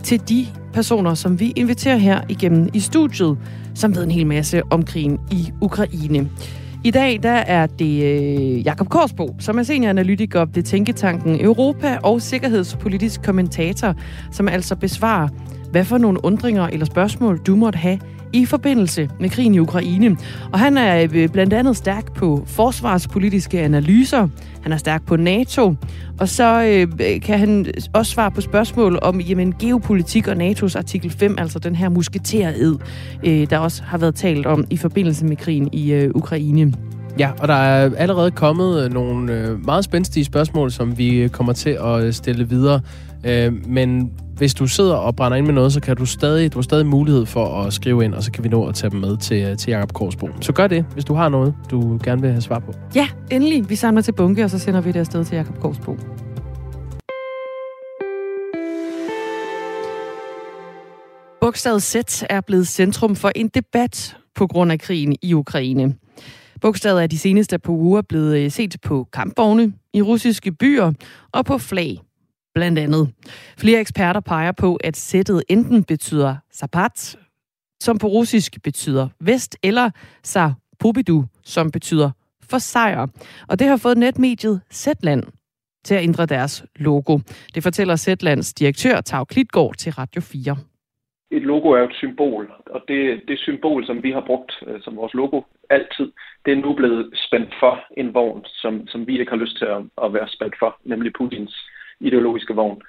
[0.03, 3.37] til de personer, som vi inviterer her igennem i studiet,
[3.75, 6.29] som ved en hel masse om krigen i Ukraine.
[6.83, 12.21] I dag der er det øh, Jakob Korsbo, som er senioranalytiker ved Tænketanken Europa og
[12.21, 13.95] sikkerhedspolitisk kommentator,
[14.31, 15.27] som altså besvarer
[15.71, 17.99] hvad for nogle undringer eller spørgsmål du måtte have
[18.33, 20.17] i forbindelse med krigen i Ukraine.
[20.51, 24.27] Og han er øh, blandt andet stærk på forsvarspolitiske analyser,
[24.61, 25.73] han er stærk på NATO,
[26.19, 31.11] og så øh, kan han også svare på spørgsmål om jamen, geopolitik og NATO's artikel
[31.11, 32.75] 5, altså den her musketered,
[33.23, 36.73] øh, der også har været talt om i forbindelse med krigen i øh, Ukraine.
[37.19, 41.53] Ja, og der er allerede kommet øh, nogle øh, meget spændstige spørgsmål, som vi kommer
[41.53, 42.81] til at stille videre.
[43.65, 46.63] Men hvis du sidder og brænder ind med noget, så kan du stadig, du har
[46.63, 49.17] stadig mulighed for at skrive ind, og så kan vi nå at tage dem med
[49.17, 50.29] til, øh, til Jacob Korsbo.
[50.41, 52.73] Så gør det, hvis du har noget, du gerne vil have svar på.
[52.95, 53.69] Ja, endelig.
[53.69, 55.97] Vi samler til bunke, og så sender vi det afsted til Jacob Korsbo.
[61.41, 61.95] Bogstavet Z
[62.29, 65.95] er blevet centrum for en debat på grund af krigen i Ukraine.
[66.61, 70.91] Bogstavet er de seneste par uger blevet øh, set på kampvogne, i russiske byer
[71.31, 72.01] og på flag,
[72.57, 73.13] blandt andet.
[73.57, 77.17] Flere eksperter peger på, at sættet enten betyder zapat,
[77.79, 79.89] som på russisk betyder vest, eller
[80.23, 82.11] sa pobidu, som betyder
[82.49, 83.07] for sejr.
[83.49, 85.23] Og det har fået netmediet Zetland
[85.83, 87.19] til at ændre deres logo.
[87.55, 90.57] Det fortæller Zetlands direktør, Tav Klitgaard, til Radio 4
[91.31, 94.81] et logo er jo et symbol, og det, det symbol, som vi har brugt øh,
[94.81, 96.11] som vores logo altid,
[96.45, 99.65] det er nu blevet spændt for en vogn, som, som vi ikke har lyst til
[99.65, 101.55] at, at være spændt for, nemlig Putins
[102.01, 102.81] ideologiske vogn.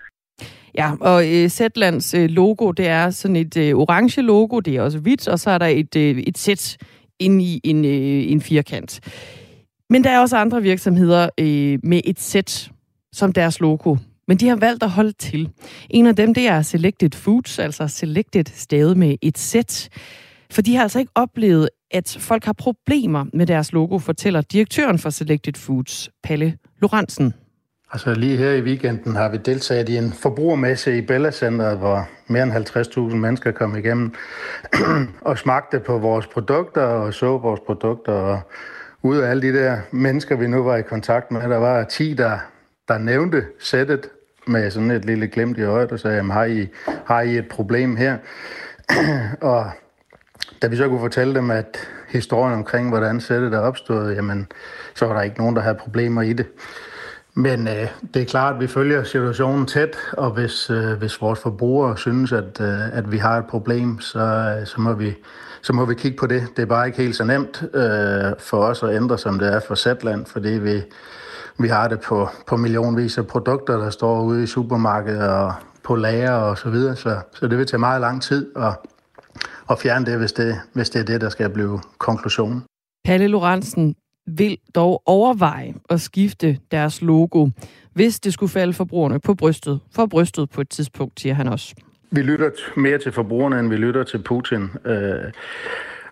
[0.75, 4.83] Ja, og øh, Zetlands øh, logo, det er sådan et øh, orange logo, det er
[4.83, 6.77] også hvidt, og så er der et, øh, et sæt
[7.19, 9.01] ind i en, øh, en firkant.
[9.91, 12.71] Men der er også andre virksomheder øh, med et sæt
[13.13, 13.97] som deres logo.
[14.29, 15.51] Men de har valgt at holde til.
[15.91, 19.89] En af dem, det er Selected Foods, altså Selected stadig med et sæt.
[20.51, 24.99] For de har altså ikke oplevet, at folk har problemer med deres logo, fortæller direktøren
[24.99, 27.35] for Selected Foods, Palle Lorentzen.
[27.93, 32.09] Altså lige her i weekenden har vi deltaget i en forbrugermesse i Bella Centeret, hvor
[32.27, 32.53] mere end
[33.11, 34.15] 50.000 mennesker kom igennem
[35.21, 38.13] og smagte på vores produkter og så vores produkter.
[38.13, 38.41] Og
[39.03, 42.15] ud af alle de der mennesker, vi nu var i kontakt med, der var 10,
[42.15, 42.39] der,
[42.89, 44.09] der nævnte sættet
[44.47, 46.69] med sådan et lille glimt i øjet og sagde, jamen, har, I,
[47.07, 48.17] har I et problem her?
[49.41, 49.71] og
[50.63, 54.47] da vi så kunne fortælle dem, at historien omkring, hvordan sættet er opstået, jamen,
[54.95, 56.47] så var der ikke nogen, der havde problemer i det.
[57.39, 61.41] Men øh, det er klart, at vi følger situationen tæt, og hvis, øh, hvis vores
[61.41, 65.15] forbrugere synes, at, øh, at vi har et problem, så, øh, så, må vi,
[65.63, 66.43] så må vi kigge på det.
[66.57, 69.61] Det er bare ikke helt så nemt øh, for os at ændre, som det er
[69.61, 70.83] for Zetland, fordi vi,
[71.59, 75.97] vi har det på, på millionvis af produkter, der står ude i supermarkedet og på
[75.97, 78.73] lager og så videre, så, så det vil tage meget lang tid at,
[79.71, 82.63] at fjerne det hvis, det, hvis det er det, der skal blive konklusionen.
[83.05, 83.95] Palle Lorentzen
[84.29, 87.49] vil dog overveje at skifte deres logo,
[87.93, 91.75] hvis det skulle falde forbrugerne på brystet, for brystet på et tidspunkt, siger han også.
[92.11, 94.71] Vi lytter mere til forbrugerne, end vi lytter til Putin.
[94.85, 95.33] Øh,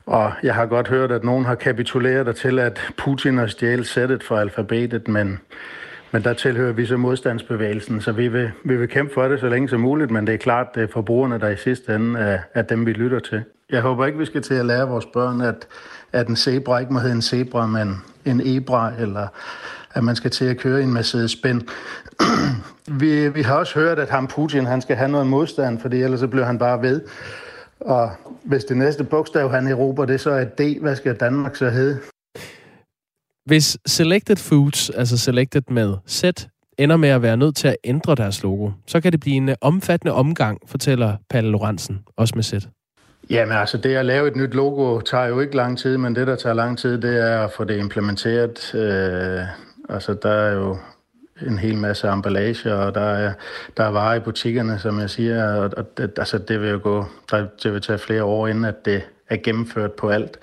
[0.07, 4.23] og jeg har godt hørt, at nogen har kapituleret til, at Putin har stjælet sættet
[4.23, 5.39] fra alfabetet, men,
[6.13, 9.49] men der tilhører vi så modstandsbevægelsen, så vi vil, vi vil kæmpe for det så
[9.49, 12.39] længe som muligt, men det er klart, det er forbrugerne, der i sidste ende er,
[12.55, 13.43] er dem, vi lytter til.
[13.73, 15.69] Jeg håber ikke, vi skal til at lære vores børn, at,
[16.13, 19.29] at en zebra ikke må hedde en zebra, men en ebra, eller
[19.95, 21.65] at man skal til at køre i en Mercedes-Benz.
[23.01, 26.21] vi, vi har også hørt, at ham Putin han skal have noget modstand, for ellers
[26.21, 27.01] så bliver han bare ved.
[27.81, 28.11] Og
[28.45, 32.01] hvis det næste bogstav, han erobrer, det så er D, hvad skal Danmark så hedde?
[33.45, 36.25] Hvis Selected Foods, altså Selected med Z,
[36.79, 39.55] ender med at være nødt til at ændre deres logo, så kan det blive en
[39.61, 42.55] omfattende omgang, fortæller Palle Lorentzen, også med Z.
[43.31, 46.27] Jamen altså, det at lave et nyt logo tager jo ikke lang tid, men det,
[46.27, 48.75] der tager lang tid, det er at få det implementeret.
[48.75, 49.45] Øh,
[49.89, 50.79] altså, der er jo
[51.47, 53.33] en hel masse emballage, og der er,
[53.77, 56.81] der er varer i butikkerne, som jeg siger, og, og det, altså, det vil jo
[56.83, 60.39] gå, der, det vil tage flere år, inden at det er gennemført på alt.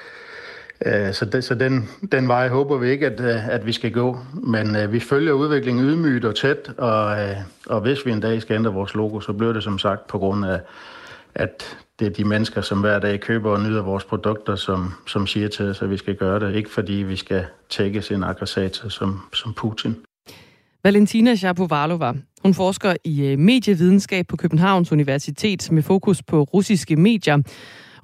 [0.85, 3.91] Øh, så, det, så den, den vej håber vi ikke, at, øh, at vi skal
[3.91, 4.17] gå.
[4.33, 8.41] Men uh, vi følger udviklingen ydmygt og tæt, og, uh, og hvis vi en dag
[8.41, 10.59] skal ændre vores logo, så bliver det som sagt på grund af,
[11.35, 15.27] at det er de mennesker, som hver dag køber og nyder vores produkter, som, som
[15.27, 16.55] siger til os, at vi skal gøre det.
[16.55, 19.95] Ikke fordi vi skal tække sin aggressator som, som Putin.
[20.83, 22.13] Valentina Shapovalova.
[22.43, 27.37] Hun forsker i øh, medievidenskab på Københavns Universitet med fokus på russiske medier.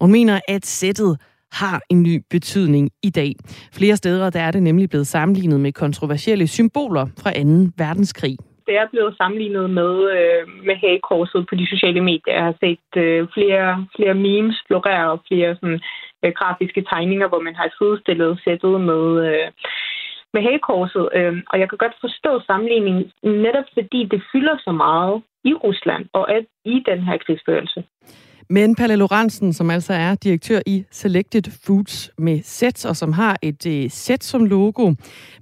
[0.02, 1.18] Hun mener, at sættet
[1.52, 3.36] har en ny betydning i dag.
[3.74, 7.72] Flere steder der er det nemlig blevet sammenlignet med kontroversielle symboler fra 2.
[7.78, 8.38] verdenskrig.
[8.70, 12.34] Det er blevet sammenlignet med, øh, med hagekorset på de sociale medier.
[12.38, 15.82] Jeg har set øh, flere, flere memes florere og flere sådan,
[16.24, 19.48] øh, grafiske tegninger, hvor man har sidestillet sættet med, øh,
[20.34, 21.10] med hagekorset.
[21.18, 25.16] Øh, og jeg kan godt forstå sammenligningen, netop fordi det fylder så meget
[25.50, 27.84] i Rusland og at i den her krigsførelse.
[28.52, 33.38] Men Palle Lorentzen, som altså er direktør i Selected Foods med sæt, og som har
[33.42, 34.94] et øh, sæt som logo,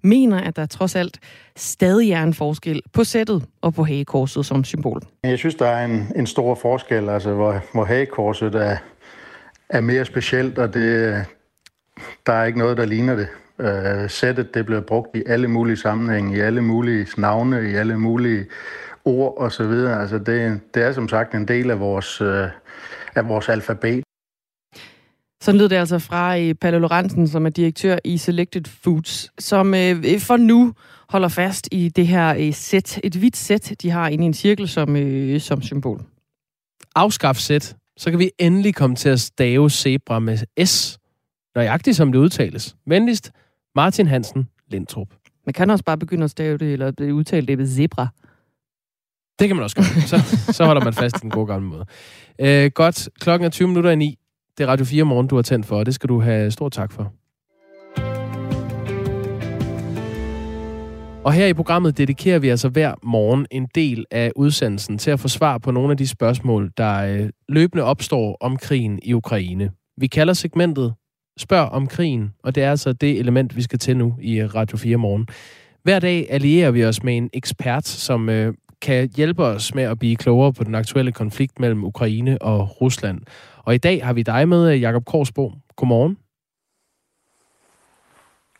[0.01, 1.19] mener, at der trods alt
[1.55, 5.01] stadig er en forskel på sættet og på hagekorset som symbol.
[5.23, 8.77] Jeg synes, der er en, en stor forskel, altså hvor, hvor hagekorset er,
[9.69, 11.25] er mere specielt, og det,
[12.25, 13.27] der er ikke noget, der ligner det.
[13.59, 17.99] Øh, sættet det bliver brugt i alle mulige sammenhænge, i alle mulige navne, i alle
[17.99, 18.45] mulige
[19.05, 19.71] ord osv.
[20.01, 22.47] Altså det, det er som sagt en del af vores, øh,
[23.17, 24.03] af vores alfabet.
[25.41, 29.73] Sådan lød det altså fra øh, Palle Lorentzen, som er direktør i Selected Foods, som
[29.73, 30.73] øh, for nu
[31.09, 34.33] holder fast i det her øh, sæt, et hvidt sæt, de har inde i en
[34.33, 36.01] cirkel som, øh, som symbol.
[36.95, 40.99] Afskaf sæt, så kan vi endelig komme til at stave zebra med S,
[41.55, 42.75] nøjagtigt som det udtales.
[42.87, 43.31] Venligst,
[43.75, 45.07] Martin Hansen Lindtrup.
[45.45, 48.07] Man kan også bare begynde at stave det, eller udtale det med zebra.
[49.39, 49.85] Det kan man også gøre.
[49.85, 51.85] Så, så holder man fast i den gode gamle måde.
[52.39, 53.09] Øh, godt.
[53.19, 54.17] Klokken er 20 minutter i 9.
[54.57, 56.69] Det er Radio 4 morgen, du har tændt for, og det skal du have stor
[56.69, 57.13] tak for.
[61.23, 65.19] Og her i programmet dedikerer vi altså hver morgen en del af udsendelsen til at
[65.19, 69.71] få svar på nogle af de spørgsmål, der øh, løbende opstår om krigen i Ukraine.
[69.97, 70.93] Vi kalder segmentet
[71.37, 74.77] Spørg om krigen, og det er altså det element, vi skal til nu i Radio
[74.77, 75.27] 4 morgen.
[75.83, 79.99] Hver dag allierer vi os med en ekspert, som øh, kan hjælpe os med at
[79.99, 83.21] blive klogere på den aktuelle konflikt mellem Ukraine og Rusland.
[83.57, 85.51] Og i dag har vi dig med, Jakob Korsbo.
[85.75, 86.17] Godmorgen.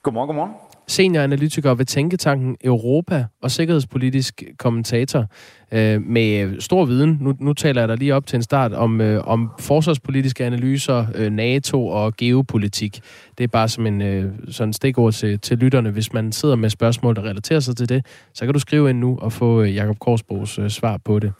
[0.03, 5.25] Godmorgen, godmorgen senioranalytiker ved Tænketanken Europa og sikkerhedspolitisk kommentator
[5.71, 7.17] øh, med øh, stor viden.
[7.21, 11.05] Nu, nu taler jeg dig lige op til en start om, øh, om forsvarspolitiske analyser,
[11.15, 12.99] øh, NATO og geopolitik.
[13.37, 15.91] Det er bare som en øh, sådan stikord til, til lytterne.
[15.91, 18.99] Hvis man sidder med spørgsmål, der relaterer sig til det, så kan du skrive ind
[18.99, 21.33] nu og få øh, Jakob Korsbos øh, svar på det.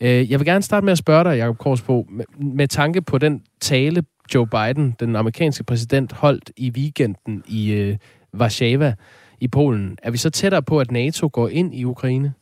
[0.00, 2.24] Øh, jeg vil gerne starte med at spørge dig, Jakob Korsbo, med,
[2.54, 4.02] med tanke på den tale,
[4.34, 7.96] Joe Biden, den amerikanske præsident, holdt i weekenden i, øh,
[8.34, 8.94] Warszawa
[9.40, 9.98] i Polen.
[10.02, 12.34] Er vi så tættere på, at NATO går ind i Ukraine?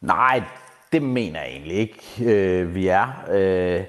[0.00, 0.42] Nej,
[0.92, 3.24] det mener jeg egentlig ikke, øh, vi er.
[3.30, 3.84] Øh,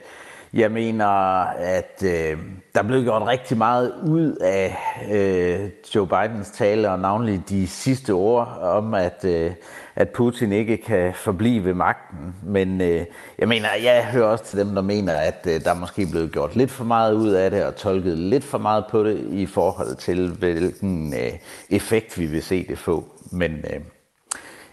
[0.54, 1.08] jeg mener,
[1.52, 2.38] at øh,
[2.76, 4.78] der blev gjort rigtig meget ud af
[5.12, 9.52] øh, Joe Bidens tale, og navnlig de sidste ord om, at, øh,
[10.00, 12.36] at Putin ikke kan forblive ved magten.
[12.44, 13.06] Men øh,
[13.40, 16.32] jeg mener, jeg hører også til dem, der mener, at øh, der er måske blevet
[16.32, 19.46] gjort lidt for meget ud af det, og tolket lidt for meget på det i
[19.46, 21.32] forhold til, hvilken øh,
[21.70, 23.06] effekt vi vil se det få.
[23.32, 23.80] Men øh,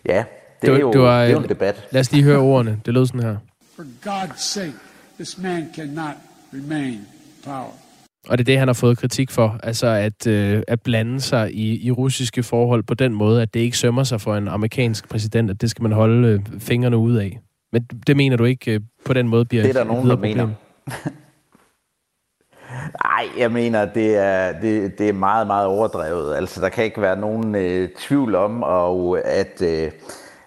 [0.04, 0.24] ja,
[0.62, 1.88] det, er jo, det, var, det er jo en debat.
[1.90, 2.80] Lad os lige høre ordene.
[2.86, 3.36] Det lød sådan her.
[3.76, 4.74] For God's sake,
[5.14, 6.16] this man cannot
[6.52, 7.00] remain
[7.44, 7.85] power.
[8.28, 11.54] Og det er det, han har fået kritik for, altså at, øh, at blande sig
[11.54, 15.08] i, i russiske forhold på den måde, at det ikke sømmer sig for en amerikansk
[15.08, 17.40] præsident, at det skal man holde øh, fingrene ud af.
[17.72, 20.16] Men det mener du ikke øh, på den måde bliver Det er der nogen, der
[20.16, 20.48] mener.
[23.04, 26.36] Nej, jeg mener, det er, det, det er meget, meget overdrevet.
[26.36, 29.62] Altså, der kan ikke være nogen øh, tvivl om, og at...
[29.62, 29.90] Øh,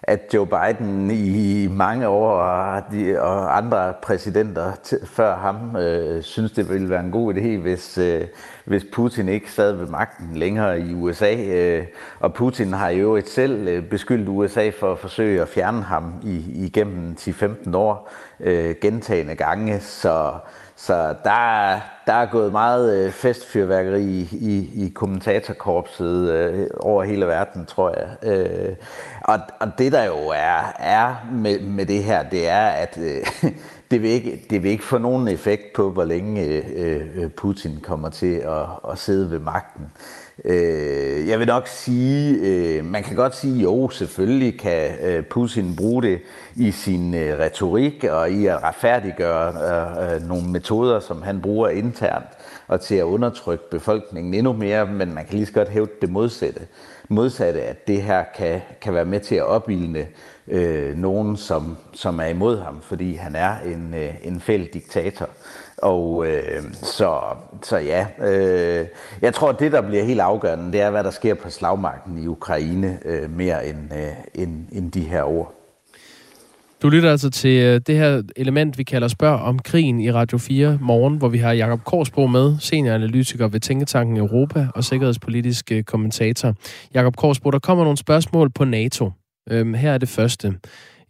[0.02, 4.72] at Joe Biden i mange år og, de, og andre præsidenter
[5.04, 8.26] før ham øh, synes, det ville være en god idé, hvis, øh,
[8.64, 11.36] hvis Putin ikke sad ved magten længere i USA.
[11.36, 11.86] Øh,
[12.20, 16.14] og Putin har jo et selv øh, beskyldt USA for at forsøge at fjerne ham
[16.22, 19.80] i, igennem 10-15 år øh, gentagende gange.
[19.80, 20.32] Så
[20.80, 27.26] så der, der er gået meget øh, festfyrværkeri i, i, i kommentatorkorpset øh, over hele
[27.26, 28.32] verden, tror jeg.
[28.32, 28.76] Øh,
[29.30, 33.50] og, og det der jo er, er med, med det her, det er, at øh,
[33.90, 37.78] det, vil ikke, det vil ikke få nogen effekt på, hvor længe øh, øh, Putin
[37.82, 39.86] kommer til at, at sidde ved magten.
[40.44, 45.76] Øh, jeg vil nok sige, øh, man kan godt sige, jo, selvfølgelig kan øh, Putin
[45.76, 46.20] bruge det
[46.56, 51.68] i sin øh, retorik og i at retfærdiggøre øh, øh, nogle metoder, som han bruger
[51.68, 52.26] internt
[52.68, 56.10] og til at undertrykke befolkningen endnu mere, men man kan lige så godt hæve det
[56.10, 56.60] modsatte.
[57.12, 60.06] Modsatte, at det her kan, kan være med til at opildne
[60.48, 65.28] øh, nogen, som, som er imod ham, fordi han er en, øh, en fæld diktator.
[65.78, 67.20] Og øh, så,
[67.62, 68.86] så ja, øh,
[69.22, 72.18] jeg tror, at det, der bliver helt afgørende, det er, hvad der sker på slagmarken
[72.18, 75.59] i Ukraine, øh, mere end, øh, end, end de her ord.
[76.82, 80.38] Du lytter altså til øh, det her element, vi kalder Spørg om krigen i Radio
[80.38, 85.82] 4 morgen, hvor vi har Jakob Korsbro med, senioranalytiker ved Tænketanken Europa og sikkerhedspolitisk øh,
[85.82, 86.54] kommentator.
[86.94, 89.10] Jakob Korsbro, der kommer nogle spørgsmål på NATO.
[89.50, 90.54] Øhm, her er det første.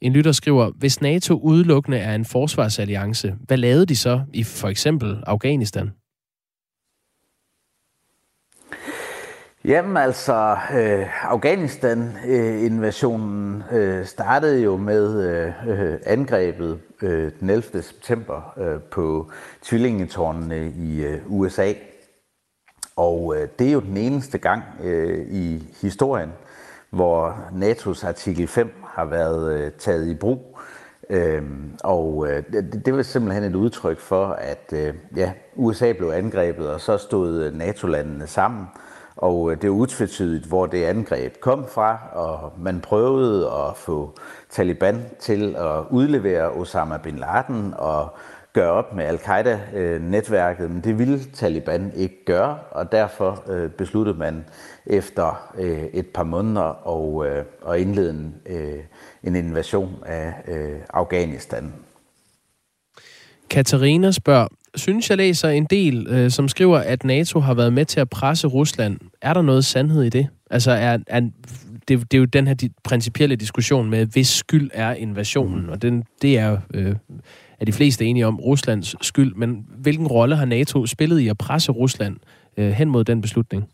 [0.01, 4.69] En lytter skriver, hvis NATO udelukkende er en forsvarsalliance, hvad lavede de så i for
[4.69, 5.91] eksempel Afghanistan?
[9.65, 15.53] Jamen altså, øh, Afghanistan-invasionen øh, startede jo med øh,
[16.07, 17.83] angrebet øh, den 11.
[17.83, 19.31] september øh, på
[19.63, 21.73] tvillingetårnene i øh, USA.
[22.97, 26.33] Og øh, det er jo den eneste gang øh, i historien,
[26.91, 30.59] hvor NATO's artikel 5 har været øh, taget i brug.
[31.11, 31.43] Øh,
[31.85, 36.71] og øh, det, det var simpelthen et udtryk for, at øh, ja, USA blev angrebet,
[36.71, 38.67] og så stod øh, NATO-landene sammen.
[39.21, 44.15] Og øh, det er utvetydigt, hvor det angreb kom fra, og man prøvede at få
[44.51, 48.17] Taliban til at udlevere Osama bin Laden og
[48.53, 54.45] gøre op med al-Qaida-netværket, men det ville Taliban ikke gøre, og derfor øh, besluttede man
[54.87, 56.87] efter øh, et par måneder
[57.69, 58.33] at, indlede
[59.23, 60.35] en, invasion af
[60.91, 61.73] Afghanistan.
[63.51, 67.85] Katarina spørger, synes jeg læser en del, øh, som skriver, at NATO har været med
[67.85, 68.99] til at presse Rusland.
[69.23, 70.29] Er der noget sandhed i det?
[70.51, 71.21] Altså, er, er,
[71.89, 75.83] det, det er jo den her de, principielle diskussion med, hvis skyld er invasionen, og
[75.83, 76.95] den, det er øh,
[77.61, 81.39] er de fleste enige om Ruslands skyld, men hvilken rolle har NATO spillet i at
[81.39, 82.17] presse Rusland
[82.57, 83.65] øh, hen mod den beslutning?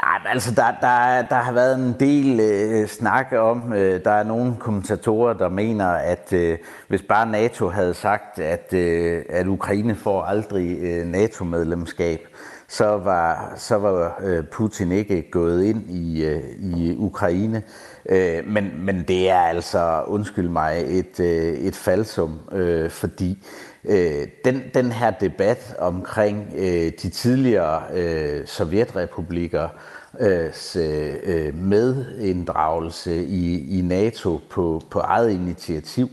[0.00, 4.22] Nej, altså der, der, der har været en del øh, snak om, øh, der er
[4.22, 9.94] nogle kommentatorer, der mener, at øh, hvis bare NATO havde sagt, at, øh, at Ukraine
[9.94, 12.20] får aldrig øh, NATO-medlemskab,
[12.68, 17.62] så var, så var øh, Putin ikke gået ind i, øh, i Ukraine.
[18.08, 23.46] Øh, men, men det er altså, undskyld mig, et, øh, et falsum, øh, fordi
[23.84, 29.68] øh, den, den her debat omkring øh, de tidligere øh, sovjetrepublikker
[30.20, 30.52] øh,
[31.24, 36.08] øh, medinddragelse i, i NATO på, på eget initiativ,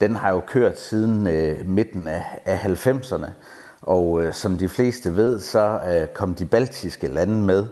[0.00, 3.30] den har jo kørt siden øh, midten af, af 90'erne.
[3.82, 7.66] Og øh, som de fleste ved, så øh, kom de baltiske lande med,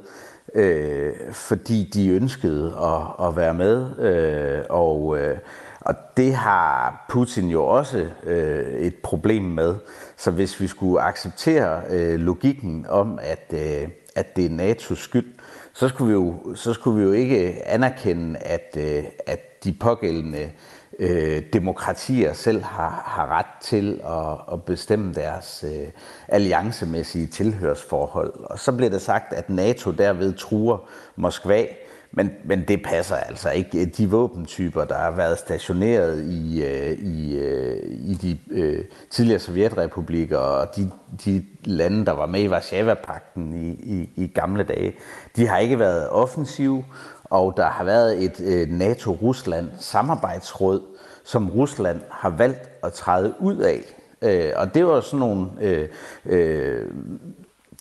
[0.54, 3.98] øh, fordi de ønskede at, at være med.
[3.98, 5.38] Øh, og, øh,
[5.86, 9.74] og det har Putin jo også øh, et problem med.
[10.16, 15.32] Så hvis vi skulle acceptere øh, logikken om, at, øh, at det er NATO's skyld,
[15.74, 20.50] så skulle vi jo, så skulle vi jo ikke anerkende, at, øh, at de pågældende
[20.98, 25.88] øh, demokratier selv har, har ret til at, at bestemme deres øh,
[26.28, 28.32] alliancemæssige tilhørsforhold.
[28.44, 31.66] Og så bliver det sagt, at NATO derved truer Moskva,
[32.12, 33.84] men, men det passer altså ikke.
[33.86, 40.38] De våbentyper, der har været stationeret i, øh, i, øh, i de øh, tidligere sovjetrepublikker
[40.38, 40.90] og de,
[41.24, 44.94] de lande, der var med i Varsava-pakten i, i, i gamle dage,
[45.36, 46.84] de har ikke været offensive,
[47.24, 50.80] og der har været et NATO-Rusland samarbejdsråd,
[51.24, 53.80] som Rusland har valgt at træde ud af.
[54.22, 55.88] Øh, og det var sådan nogle øh,
[56.26, 56.86] øh,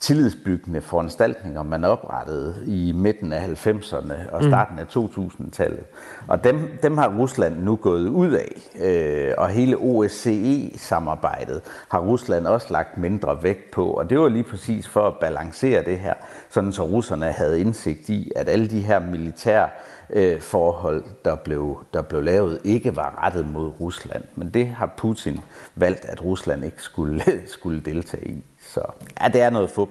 [0.01, 4.49] tillidsbyggende foranstaltninger, man oprettede i midten af 90'erne og mm.
[4.49, 5.83] starten af 2000-tallet.
[6.27, 8.61] Og dem, dem har Rusland nu gået ud af.
[8.79, 13.85] Øh, og hele OSCE-samarbejdet har Rusland også lagt mindre vægt på.
[13.85, 16.13] Og det var lige præcis for at balancere det her,
[16.49, 19.69] sådan så russerne havde indsigt i, at alle de her militære
[20.09, 24.23] øh, forhold, der blev, der blev lavet, ikke var rettet mod Rusland.
[24.35, 25.39] Men det har Putin
[25.75, 27.23] valgt, at Rusland ikke skulle,
[27.55, 28.43] skulle deltage i.
[28.73, 28.81] Så
[29.21, 29.89] ja, det er noget fup.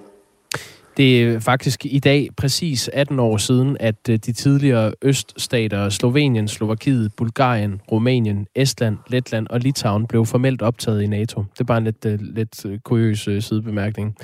[0.97, 6.47] Det er faktisk i dag præcis 18 år siden, at øh, de tidligere øststater Slovenien,
[6.47, 11.43] Slovakiet, Bulgarien, Rumænien, Estland, Letland og Litauen blev formelt optaget i NATO.
[11.53, 14.15] Det er bare en lidt, øh, lidt kurios kuriøs sidebemærkning.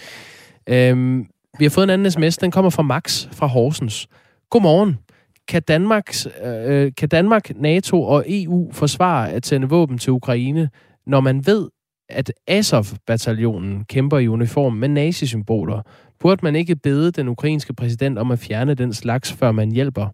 [0.67, 1.25] Øhm,
[1.59, 2.37] vi har fået en anden sms.
[2.37, 4.07] Den kommer fra Max fra Horsens.
[4.49, 4.97] Godmorgen.
[5.47, 10.69] Kan Danmarks, øh, kan Danmark, NATO og EU forsvare at sende våben til Ukraine,
[11.07, 11.69] når man ved,
[12.11, 15.81] at Azov-bataljonen kæmper i uniform med nazisymboler.
[16.19, 20.07] Burde man ikke bede den ukrainske præsident om at fjerne den slags, før man hjælper?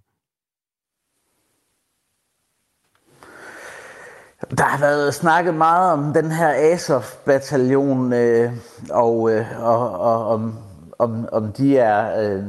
[4.58, 8.52] Der har været snakket meget om den her Azov-bataljon, øh,
[8.90, 10.56] og, øh, og, og om,
[11.00, 12.44] om, om de er øh,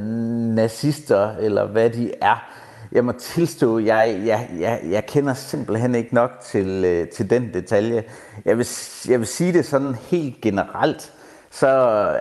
[0.55, 2.49] nazister, eller hvad de er.
[2.91, 7.53] Jeg må tilstå, jeg, jeg, jeg, jeg kender simpelthen ikke nok til, øh, til den
[7.53, 8.03] detalje.
[8.45, 8.67] Jeg vil,
[9.09, 11.13] jeg vil sige det sådan helt generelt,
[11.51, 11.67] så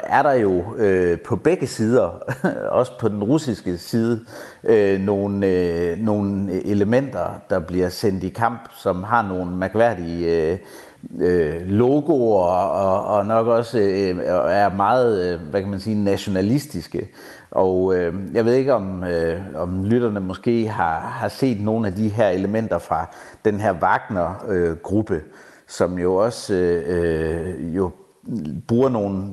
[0.04, 2.22] er der jo øh, på begge sider,
[2.80, 4.24] også på den russiske side,
[4.64, 10.58] øh, nogle, øh, nogle elementer, der bliver sendt i kamp, som har nogle mærkværdige øh,
[11.20, 17.08] øh, logoer og, og nok også øh, er meget, øh, hvad kan man sige, nationalistiske.
[17.50, 21.94] Og øh, jeg ved ikke, om, øh, om lytterne måske har, har set nogle af
[21.94, 23.10] de her elementer fra
[23.44, 25.20] den her Wagner-gruppe, øh,
[25.68, 27.90] som jo også øh, jo
[28.68, 29.24] bruger nogle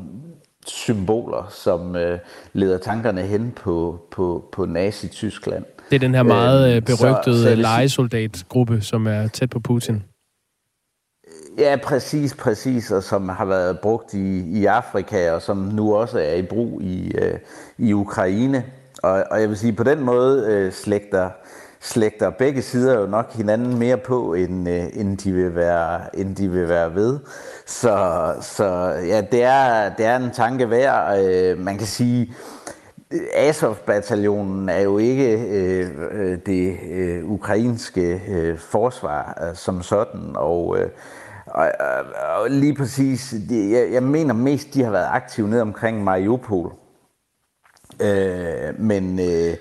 [0.67, 2.19] symboler, som øh,
[2.53, 5.65] leder tankerne hen på, på, på Nazi-Tyskland.
[5.89, 10.03] Det er den her meget øh, berygtede så, så legesoldatgruppe, som er tæt på Putin.
[11.57, 16.19] Ja, præcis, præcis, og som har været brugt i, i Afrika, og som nu også
[16.19, 17.39] er i brug i, øh,
[17.77, 18.65] i Ukraine.
[19.03, 21.29] Og, og jeg vil sige, på den måde øh, slægter,
[21.79, 26.35] slægter begge sider jo nok hinanden mere på, end, øh, end, de, vil være, end
[26.35, 27.19] de vil være ved.
[27.65, 28.65] Så, så
[29.07, 31.19] ja, det er, det er en tanke værd.
[31.19, 32.33] Øh, man kan sige,
[33.33, 40.77] Azov-bataljonen er jo ikke øh, øh det øh, ukrainske øh, forsvar øh, som sådan, og,
[40.79, 40.89] øh,
[41.55, 45.61] og, og, og lige præcis, de, jeg, jeg mener mest, de har været aktive ned
[45.61, 46.73] omkring Mariupol.
[48.01, 49.57] Øh, men øh,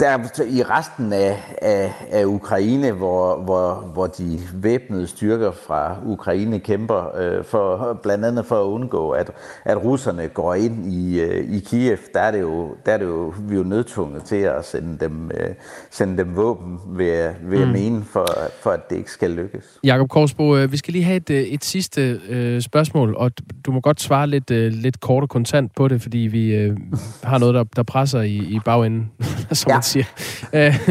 [0.00, 6.60] der i resten af, af, af Ukraine, hvor, hvor, hvor de væbnede styrker fra Ukraine
[6.60, 9.30] kæmper øh, for blandt andet for at undgå, at,
[9.64, 13.04] at russerne går ind i, øh, i Kiev, der er det jo, der er det
[13.04, 15.54] jo, vi er jo nødtvunget til at sende dem, øh,
[15.90, 17.62] sende dem våben, ved, ved mm.
[17.62, 18.26] at mene, for,
[18.62, 19.78] for at det ikke skal lykkes.
[19.84, 23.30] Jakob Korsbo, øh, vi skal lige have et, øh, et sidste øh, spørgsmål, og
[23.66, 26.76] du må godt svare lidt, øh, lidt kort og kontant på det, fordi vi øh,
[27.22, 29.10] har noget, der, der presser i, i bag bagenden,
[29.52, 29.76] som ja.
[29.76, 30.04] man siger.
[30.52, 30.88] Øh,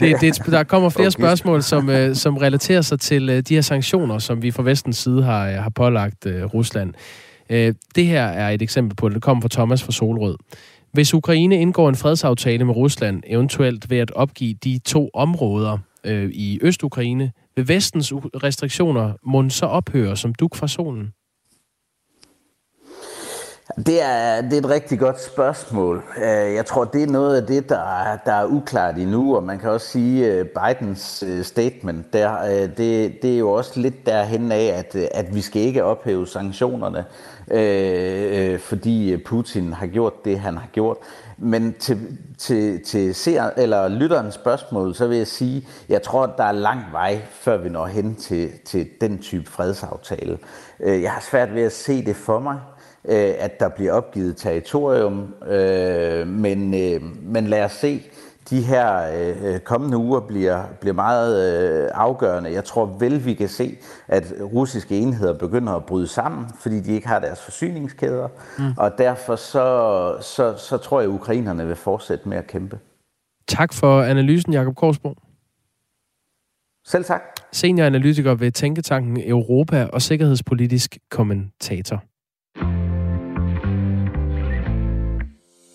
[0.00, 1.20] det, det, der kommer flere okay.
[1.20, 4.96] spørgsmål, som, øh, som relaterer sig til øh, de her sanktioner, som vi fra vestens
[4.96, 6.94] side har, har pålagt Rusland.
[7.94, 9.14] Det her er et eksempel på det.
[9.14, 10.36] Det kommer fra Thomas fra Solrød.
[10.92, 16.30] Hvis Ukraine indgår en fredsaftale med Rusland, eventuelt ved at opgive de to områder øh,
[16.30, 21.12] i Øst-Ukraine, vil vestens restriktioner må så ophøre som duk fra solen?
[23.76, 26.04] Det er, det er et rigtig godt spørgsmål.
[26.16, 29.42] Øh, jeg tror, det er noget af det, der, er, der er uklart endnu, og
[29.42, 34.06] man kan også sige, øh, Bidens øh, statement, der, det, det er jo også lidt
[34.06, 37.04] derhen af, at, at vi skal ikke ophæve sanktionerne,
[37.50, 40.96] øh, fordi Putin har gjort det, han har gjort.
[41.38, 46.44] Men til, til, til seer, eller lytterens spørgsmål, så vil jeg sige, jeg tror, der
[46.44, 50.38] er lang vej, før vi når hen til, til den type fredsaftale.
[50.80, 52.58] Jeg har svært ved at se det for mig
[53.08, 58.02] øh, at der bliver opgivet territorium, øh, men, øh, men lad os se,
[58.50, 62.52] de her øh, kommende uger bliver, bliver meget øh, afgørende.
[62.52, 63.76] Jeg tror vel, vi kan se,
[64.08, 68.28] at russiske enheder begynder at bryde sammen, fordi de ikke har deres forsyningskæder,
[68.58, 68.64] mm.
[68.76, 72.78] og derfor så, så, så tror jeg, at ukrainerne vil fortsætte med at kæmpe.
[73.48, 75.14] Tak for analysen, Jakob Korsbo.
[76.86, 77.22] Selv tak.
[77.52, 82.02] Senioranalytiker ved Tænketanken Europa og sikkerhedspolitisk kommentator.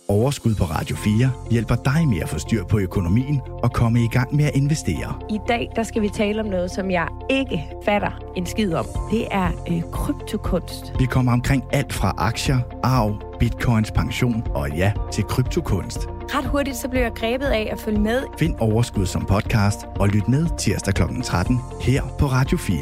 [0.09, 4.07] Overskud på Radio 4 hjælper dig med at få styr på økonomien og komme i
[4.07, 5.21] gang med at investere.
[5.29, 8.85] I dag der skal vi tale om noget, som jeg ikke fatter en skid om.
[9.11, 10.93] Det er øh, kryptokunst.
[10.99, 15.99] Vi kommer omkring alt fra aktier, arv, bitcoins, pension og ja, til kryptokunst.
[16.07, 18.23] Ret hurtigt så blev jeg grebet af at følge med.
[18.39, 21.01] Find Overskud som podcast og lyt med tirsdag kl.
[21.23, 22.77] 13 her på Radio 4.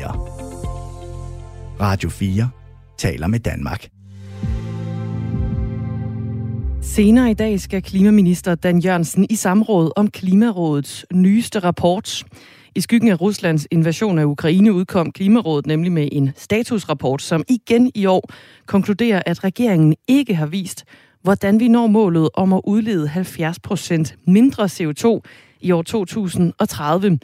[1.81, 2.49] Radio 4
[2.97, 3.94] taler med Danmark.
[6.85, 12.23] Senere i dag skal klimaminister Dan Jørgensen i samråd om Klimarådets nyeste rapport.
[12.75, 17.91] I skyggen af Ruslands invasion af Ukraine udkom Klimarådet nemlig med en statusrapport, som igen
[17.95, 18.29] i år
[18.65, 20.85] konkluderer, at regeringen ikke har vist,
[21.21, 25.21] hvordan vi når målet om at udlede 70 procent mindre CO2
[25.61, 27.19] i år 2030.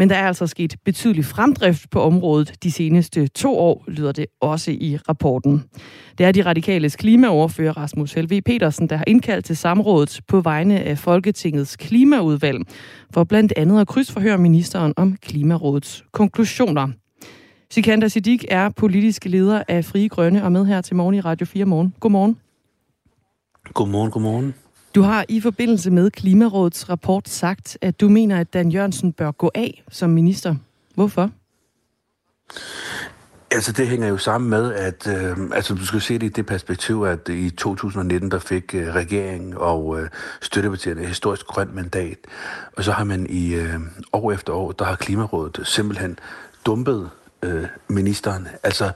[0.00, 4.26] Men der er altså sket betydelig fremdrift på området de seneste to år, lyder det
[4.40, 5.64] også i rapporten.
[6.18, 10.80] Det er de radikales klimaoverfører Rasmus Helve Petersen, der har indkaldt til samrådet på vegne
[10.80, 12.58] af Folketingets klimaudvalg,
[13.14, 16.88] for blandt andet at krydsforhøre ministeren om Klimarådets konklusioner.
[17.70, 21.46] Sikander Siddiq er politisk leder af Frie Grønne og med her til morgen i Radio
[21.46, 21.94] 4 Morgen.
[22.00, 22.36] Godmorgen.
[23.74, 24.54] Godmorgen, godmorgen.
[24.94, 29.30] Du har i forbindelse med Klimarådets rapport sagt, at du mener, at Dan Jørgensen bør
[29.30, 30.54] gå af som minister.
[30.94, 31.30] Hvorfor?
[33.50, 36.46] Altså, det hænger jo sammen med, at øh, altså, du skal se det i det
[36.46, 40.08] perspektiv, at i 2019, der fik øh, regeringen og øh,
[40.40, 42.18] støttepartierne et historisk grønt mandat.
[42.76, 43.80] Og så har man i øh,
[44.12, 46.18] år efter år, der har Klimarådet simpelthen
[46.66, 47.10] dumpet
[47.42, 48.48] øh, ministeren.
[48.62, 48.90] Altså,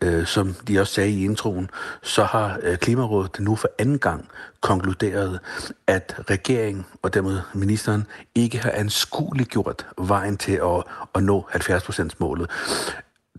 [0.00, 1.70] øh, som de også sagde i introen,
[2.02, 4.28] så har øh, Klimarådet nu for anden gang
[4.60, 5.40] konkluderet,
[5.86, 10.84] at regeringen og dermed ministeren ikke har anskueligt gjort vejen til at,
[11.14, 12.50] at nå 70%-målet.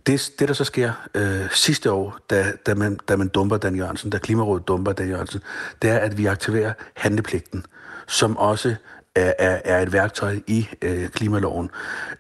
[0.08, 3.76] Det, det, der så sker øh, sidste år, da, da, man, da man dumper Dan
[3.76, 5.42] Jørgensen, da Klimarådet dumper Dan Jørgensen,
[5.82, 7.66] det er, at vi aktiverer handlepligten,
[8.08, 8.76] som også
[9.18, 11.70] er, er, er et værktøj i øh, klimaloven.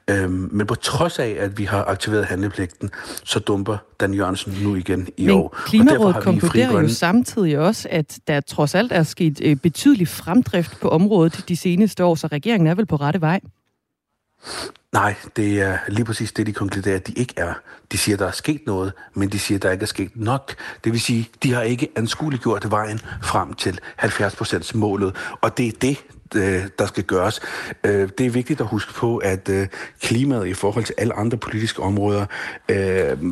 [0.09, 2.89] Øhm, men på trods af, at vi har aktiveret handlepligten,
[3.23, 5.55] så dumper Dan Jørgensen nu igen i Men år.
[5.65, 10.89] Klimarådet konkluderer jo samtidig også, at der trods alt er sket øh, betydelig fremdrift på
[10.89, 13.39] området de seneste år, så regeringen er vel på rette vej?
[14.93, 17.53] Nej, det er lige præcis det, de konkluderer, at de ikke er.
[17.91, 20.55] De siger, der er sket noget, men de siger, der ikke er sket nok.
[20.83, 25.71] Det vil sige, de har ikke anskueliggjort vejen frem til 70% målet, og det er
[25.81, 25.97] det,
[26.35, 27.41] Øh, der skal gøres.
[27.83, 29.67] Øh, det er vigtigt at huske på, at øh,
[30.01, 32.25] klimaet i forhold til alle andre politiske områder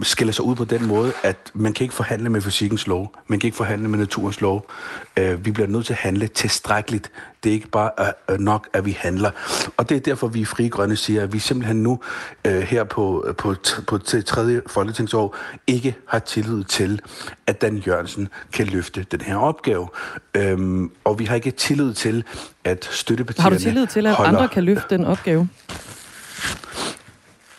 [0.04, 3.40] skiller sig ud på den måde, at man kan ikke forhandle med fysikkens lov, man
[3.40, 4.72] kan ikke forhandle med naturens lov.
[5.18, 7.12] Vi bliver nødt til at handle tilstrækkeligt.
[7.46, 7.92] Det er ikke bare
[8.40, 9.32] nok, at vi handler.
[9.78, 12.00] Og det er derfor, vi i Fri Grønne siger, at vi simpelthen nu
[12.46, 13.56] her på, på,
[13.88, 15.36] på til tredje folketingsår
[15.68, 17.02] ikke har tillid til,
[17.48, 19.88] at Dan Jørgensen kan løfte den her opgave.
[20.36, 22.24] Øhm, og vi har ikke tillid til,
[22.64, 24.32] at støttepartierne Har du tillid til, at holder...
[24.32, 25.50] andre kan løfte den opgave?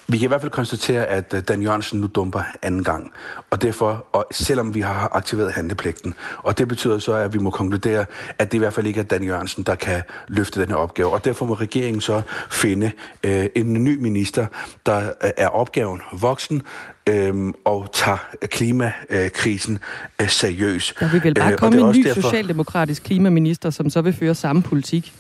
[0.09, 3.13] Vi kan i hvert fald konstatere, at øh, Dan Jørgensen nu dumper anden gang.
[3.51, 7.51] Og derfor, og selvom vi har aktiveret handlepligten, og det betyder så, at vi må
[7.51, 8.05] konkludere,
[8.39, 11.13] at det i hvert fald ikke er Dan Jørgensen, der kan løfte den her opgave.
[11.13, 12.93] Og derfor må regeringen så finde
[13.25, 14.47] øh, en ny minister,
[14.87, 16.63] der øh, er opgaven voksen,
[17.09, 19.79] øhm, og tager klimakrisen
[20.21, 21.01] øh, seriøst.
[21.01, 22.21] Der vil vel bare øh, komme en ny derfor...
[22.21, 25.15] socialdemokratisk klimaminister, som så vil føre samme politik?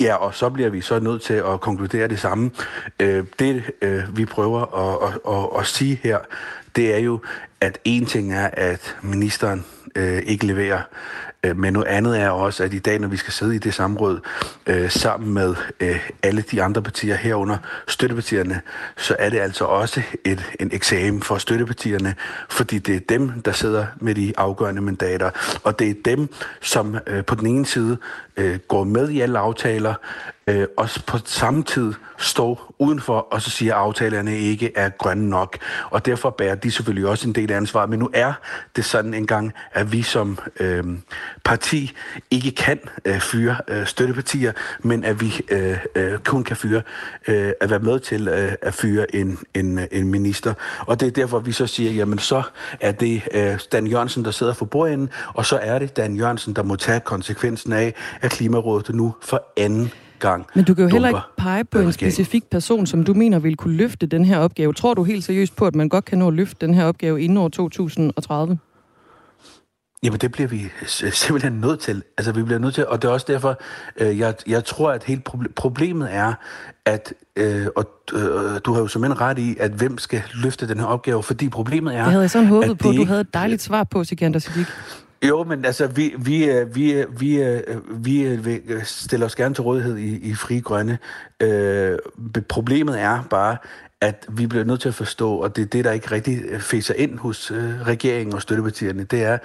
[0.00, 2.50] Ja, og så bliver vi så nødt til at konkludere det samme.
[3.00, 6.18] Øh, det, øh, vi prøver at, at, at, at sige her,
[6.76, 7.20] det er jo,
[7.60, 10.82] at en ting er, at ministeren øh, ikke leverer
[11.46, 13.74] Øh, men noget andet er også, at i dag, når vi skal sidde i det
[13.74, 14.20] samråd
[14.66, 17.56] øh, sammen med øh, alle de andre partier herunder
[17.88, 18.60] støttepartierne,
[18.96, 22.14] så er det altså også et, en eksamen for støttepartierne,
[22.48, 25.30] fordi det er dem, der sidder med de afgørende mandater,
[25.64, 26.28] og det er dem,
[26.60, 27.96] som øh, på den ene side
[28.36, 29.94] øh, går med i alle aftaler,
[30.48, 35.28] øh, og på samme tid står udenfor, og så siger, at aftalerne ikke er grønne
[35.28, 35.58] nok.
[35.90, 37.90] Og derfor bærer de selvfølgelig også en del af ansvaret.
[37.90, 38.32] Men nu er
[38.76, 40.84] det sådan engang, at vi som øh,
[41.44, 41.92] parti
[42.30, 46.82] ikke kan øh, fyre øh, støttepartier, men at vi øh, øh, kun kan fyre,
[47.28, 50.54] øh, at være med til øh, at fyre en, en, øh, en minister.
[50.86, 52.42] Og det er derfor, vi så siger, jamen så
[52.80, 56.56] er det øh, Dan Jørgensen, der sidder for bordenden, og så er det Dan Jørgensen,
[56.56, 60.90] der må tage konsekvensen af, at Klimarådet nu for anden gang Men du kan jo
[60.90, 64.38] heller ikke pege på en specifik person, som du mener vil kunne løfte den her
[64.38, 64.72] opgave.
[64.72, 67.22] Tror du helt seriøst på, at man godt kan nå at løfte den her opgave
[67.22, 68.58] inden år 2030?
[70.02, 72.02] Jamen, det bliver vi simpelthen nødt til.
[72.18, 73.60] Altså, vi bliver nødt til, og det er også derfor,
[73.96, 76.34] øh, jeg, jeg tror, at helt problemet er,
[76.84, 78.20] at, øh, og øh,
[78.64, 81.48] du har jo som en ret i, at hvem skal løfte den her opgave, fordi
[81.48, 82.02] problemet er...
[82.02, 84.66] Det havde jeg sådan håbet på, at du havde et dejligt svar på, Sikander Siddiq.
[85.22, 87.64] Jo, men altså, vi, vi, øh, vi, øh, vi, øh,
[88.04, 90.98] vi, vi stiller os gerne til rådighed i, i Fri Grønne.
[91.40, 91.98] Øh,
[92.48, 93.56] problemet er bare,
[94.00, 96.94] at vi bliver nødt til at forstå, og det er det, der ikke rigtig fæser
[96.94, 99.38] ind hos øh, regeringen og støttepartierne, det er,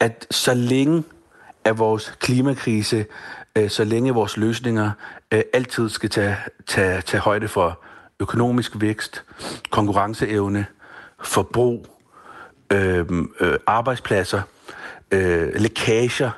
[0.00, 1.02] at så længe
[1.64, 3.06] at vores klimakrise,
[3.56, 4.90] øh, så længe vores løsninger
[5.32, 6.36] øh, altid skal tage,
[6.66, 7.80] tage, tage højde for
[8.20, 9.24] økonomisk vækst,
[9.70, 10.66] konkurrenceevne,
[11.22, 11.86] forbrug,
[12.72, 13.06] øh,
[13.40, 14.42] øh, arbejdspladser,
[15.10, 16.30] øh, lækager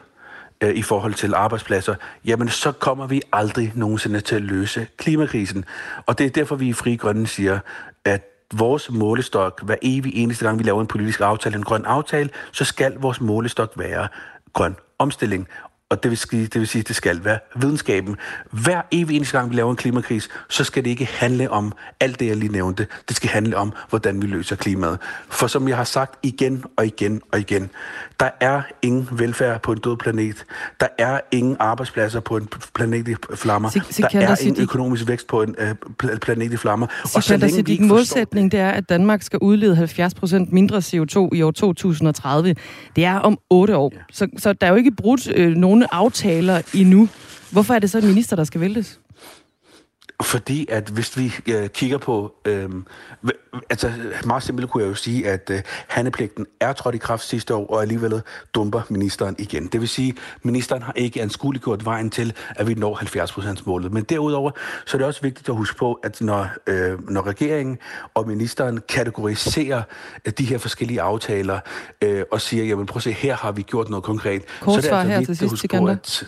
[0.61, 1.95] øh, i forhold til arbejdspladser,
[2.25, 5.64] jamen så kommer vi aldrig nogensinde til at løse klimakrisen.
[6.07, 7.59] Og det er derfor, vi i Fri Grønne siger,
[8.05, 12.31] at vores målestok, hver evig eneste gang vi laver en politisk aftale, en grøn aftale,
[12.53, 14.09] så skal vores målestok være
[14.53, 15.49] grøn omstilling.
[15.91, 18.16] Og det vil, sige, det vil sige, at det skal være videnskaben.
[18.51, 22.20] Hver evig eneste gang, vi laver en klimakris, så skal det ikke handle om alt
[22.20, 22.86] det, jeg lige nævnte.
[23.09, 24.99] Det skal handle om, hvordan vi løser klimaet.
[25.28, 27.70] For som jeg har sagt igen og igen og igen,
[28.20, 30.45] der er ingen velfærd på en død planet.
[30.80, 33.70] Der er ingen arbejdspladser på en planet i flammer.
[33.70, 35.57] der er ingen økonomisk vækst på en
[36.03, 36.86] uh, planet i flammer.
[37.14, 41.28] og så længe vi modsætning, det er, at Danmark skal udlede 70 procent mindre CO2
[41.32, 42.55] i år 2030.
[42.97, 43.93] Det er om otte år.
[44.12, 47.09] Så, så der er jo ikke brudt øh, nogen aftaler endnu.
[47.51, 49.01] Hvorfor er det så en minister, der skal væltes?
[50.23, 52.71] Fordi at hvis vi øh, kigger på, øh,
[53.71, 53.93] altså
[54.27, 57.66] meget simpelt kunne jeg jo sige, at øh, handepligten er trådt i kraft sidste år,
[57.66, 58.23] og alligevel
[58.55, 59.66] dumper ministeren igen.
[59.66, 63.93] Det vil sige, at ministeren har ikke anskueliggjort vejen til, at vi når 70 målet.
[63.93, 64.51] Men derudover,
[64.87, 67.79] så er det også vigtigt at huske på, at når, øh, når regeringen
[68.14, 69.83] og ministeren kategoriserer
[70.25, 71.61] øh, de her forskellige aftaler,
[72.03, 74.43] øh, og siger, jamen prøv at se, her har vi gjort noget konkret.
[74.61, 76.25] Kort så er det altså vigtigt at huske på, at,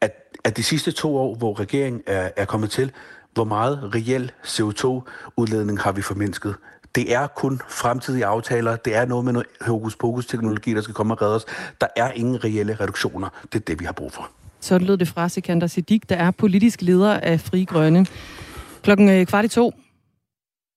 [0.00, 0.12] at,
[0.44, 2.92] at de sidste to år, hvor regeringen er, er kommet til,
[3.36, 6.54] hvor meget reel CO2-udledning har vi formindsket.
[6.94, 8.76] Det er kun fremtidige aftaler.
[8.76, 11.44] Det er noget med noget hokus-pokus-teknologi, der skal komme og redde os.
[11.80, 13.28] Der er ingen reelle reduktioner.
[13.52, 14.28] Det er det, vi har brug for.
[14.60, 18.06] Så lød det fra Sikander Siddiq, der er politisk leder af Fri Grønne.
[18.82, 19.72] Klokken øh, kvart i to,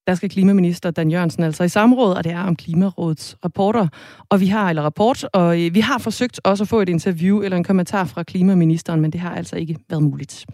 [0.08, 3.88] der skal klimaminister Dan Jørgensen altså i samråd, og det er om Klimarådets rapporter.
[4.30, 7.42] Og vi har, eller rapport, og øh, vi har forsøgt også at få et interview
[7.42, 10.46] eller en kommentar fra klimaministeren, men det har altså ikke været muligt.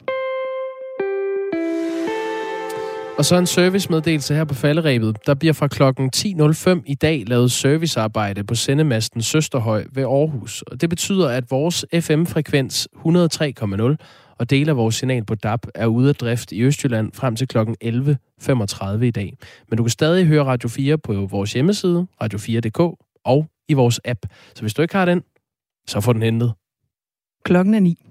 [3.17, 5.25] Og så en servicemeddelelse her på falderæbet.
[5.25, 10.61] Der bliver fra klokken 10.05 i dag lavet servicearbejde på sendemasten Søsterhøj ved Aarhus.
[10.61, 13.95] Og det betyder, at vores FM-frekvens 103,0
[14.39, 17.47] og dele af vores signal på DAB er ude af drift i Østjylland frem til
[17.47, 19.33] klokken 11.35 i dag.
[19.69, 22.79] Men du kan stadig høre Radio 4 på vores hjemmeside, radio4.dk
[23.25, 24.19] og i vores app.
[24.55, 25.23] Så hvis du ikke har den,
[25.87, 26.53] så få den hentet.
[27.45, 28.05] Klokken er 9.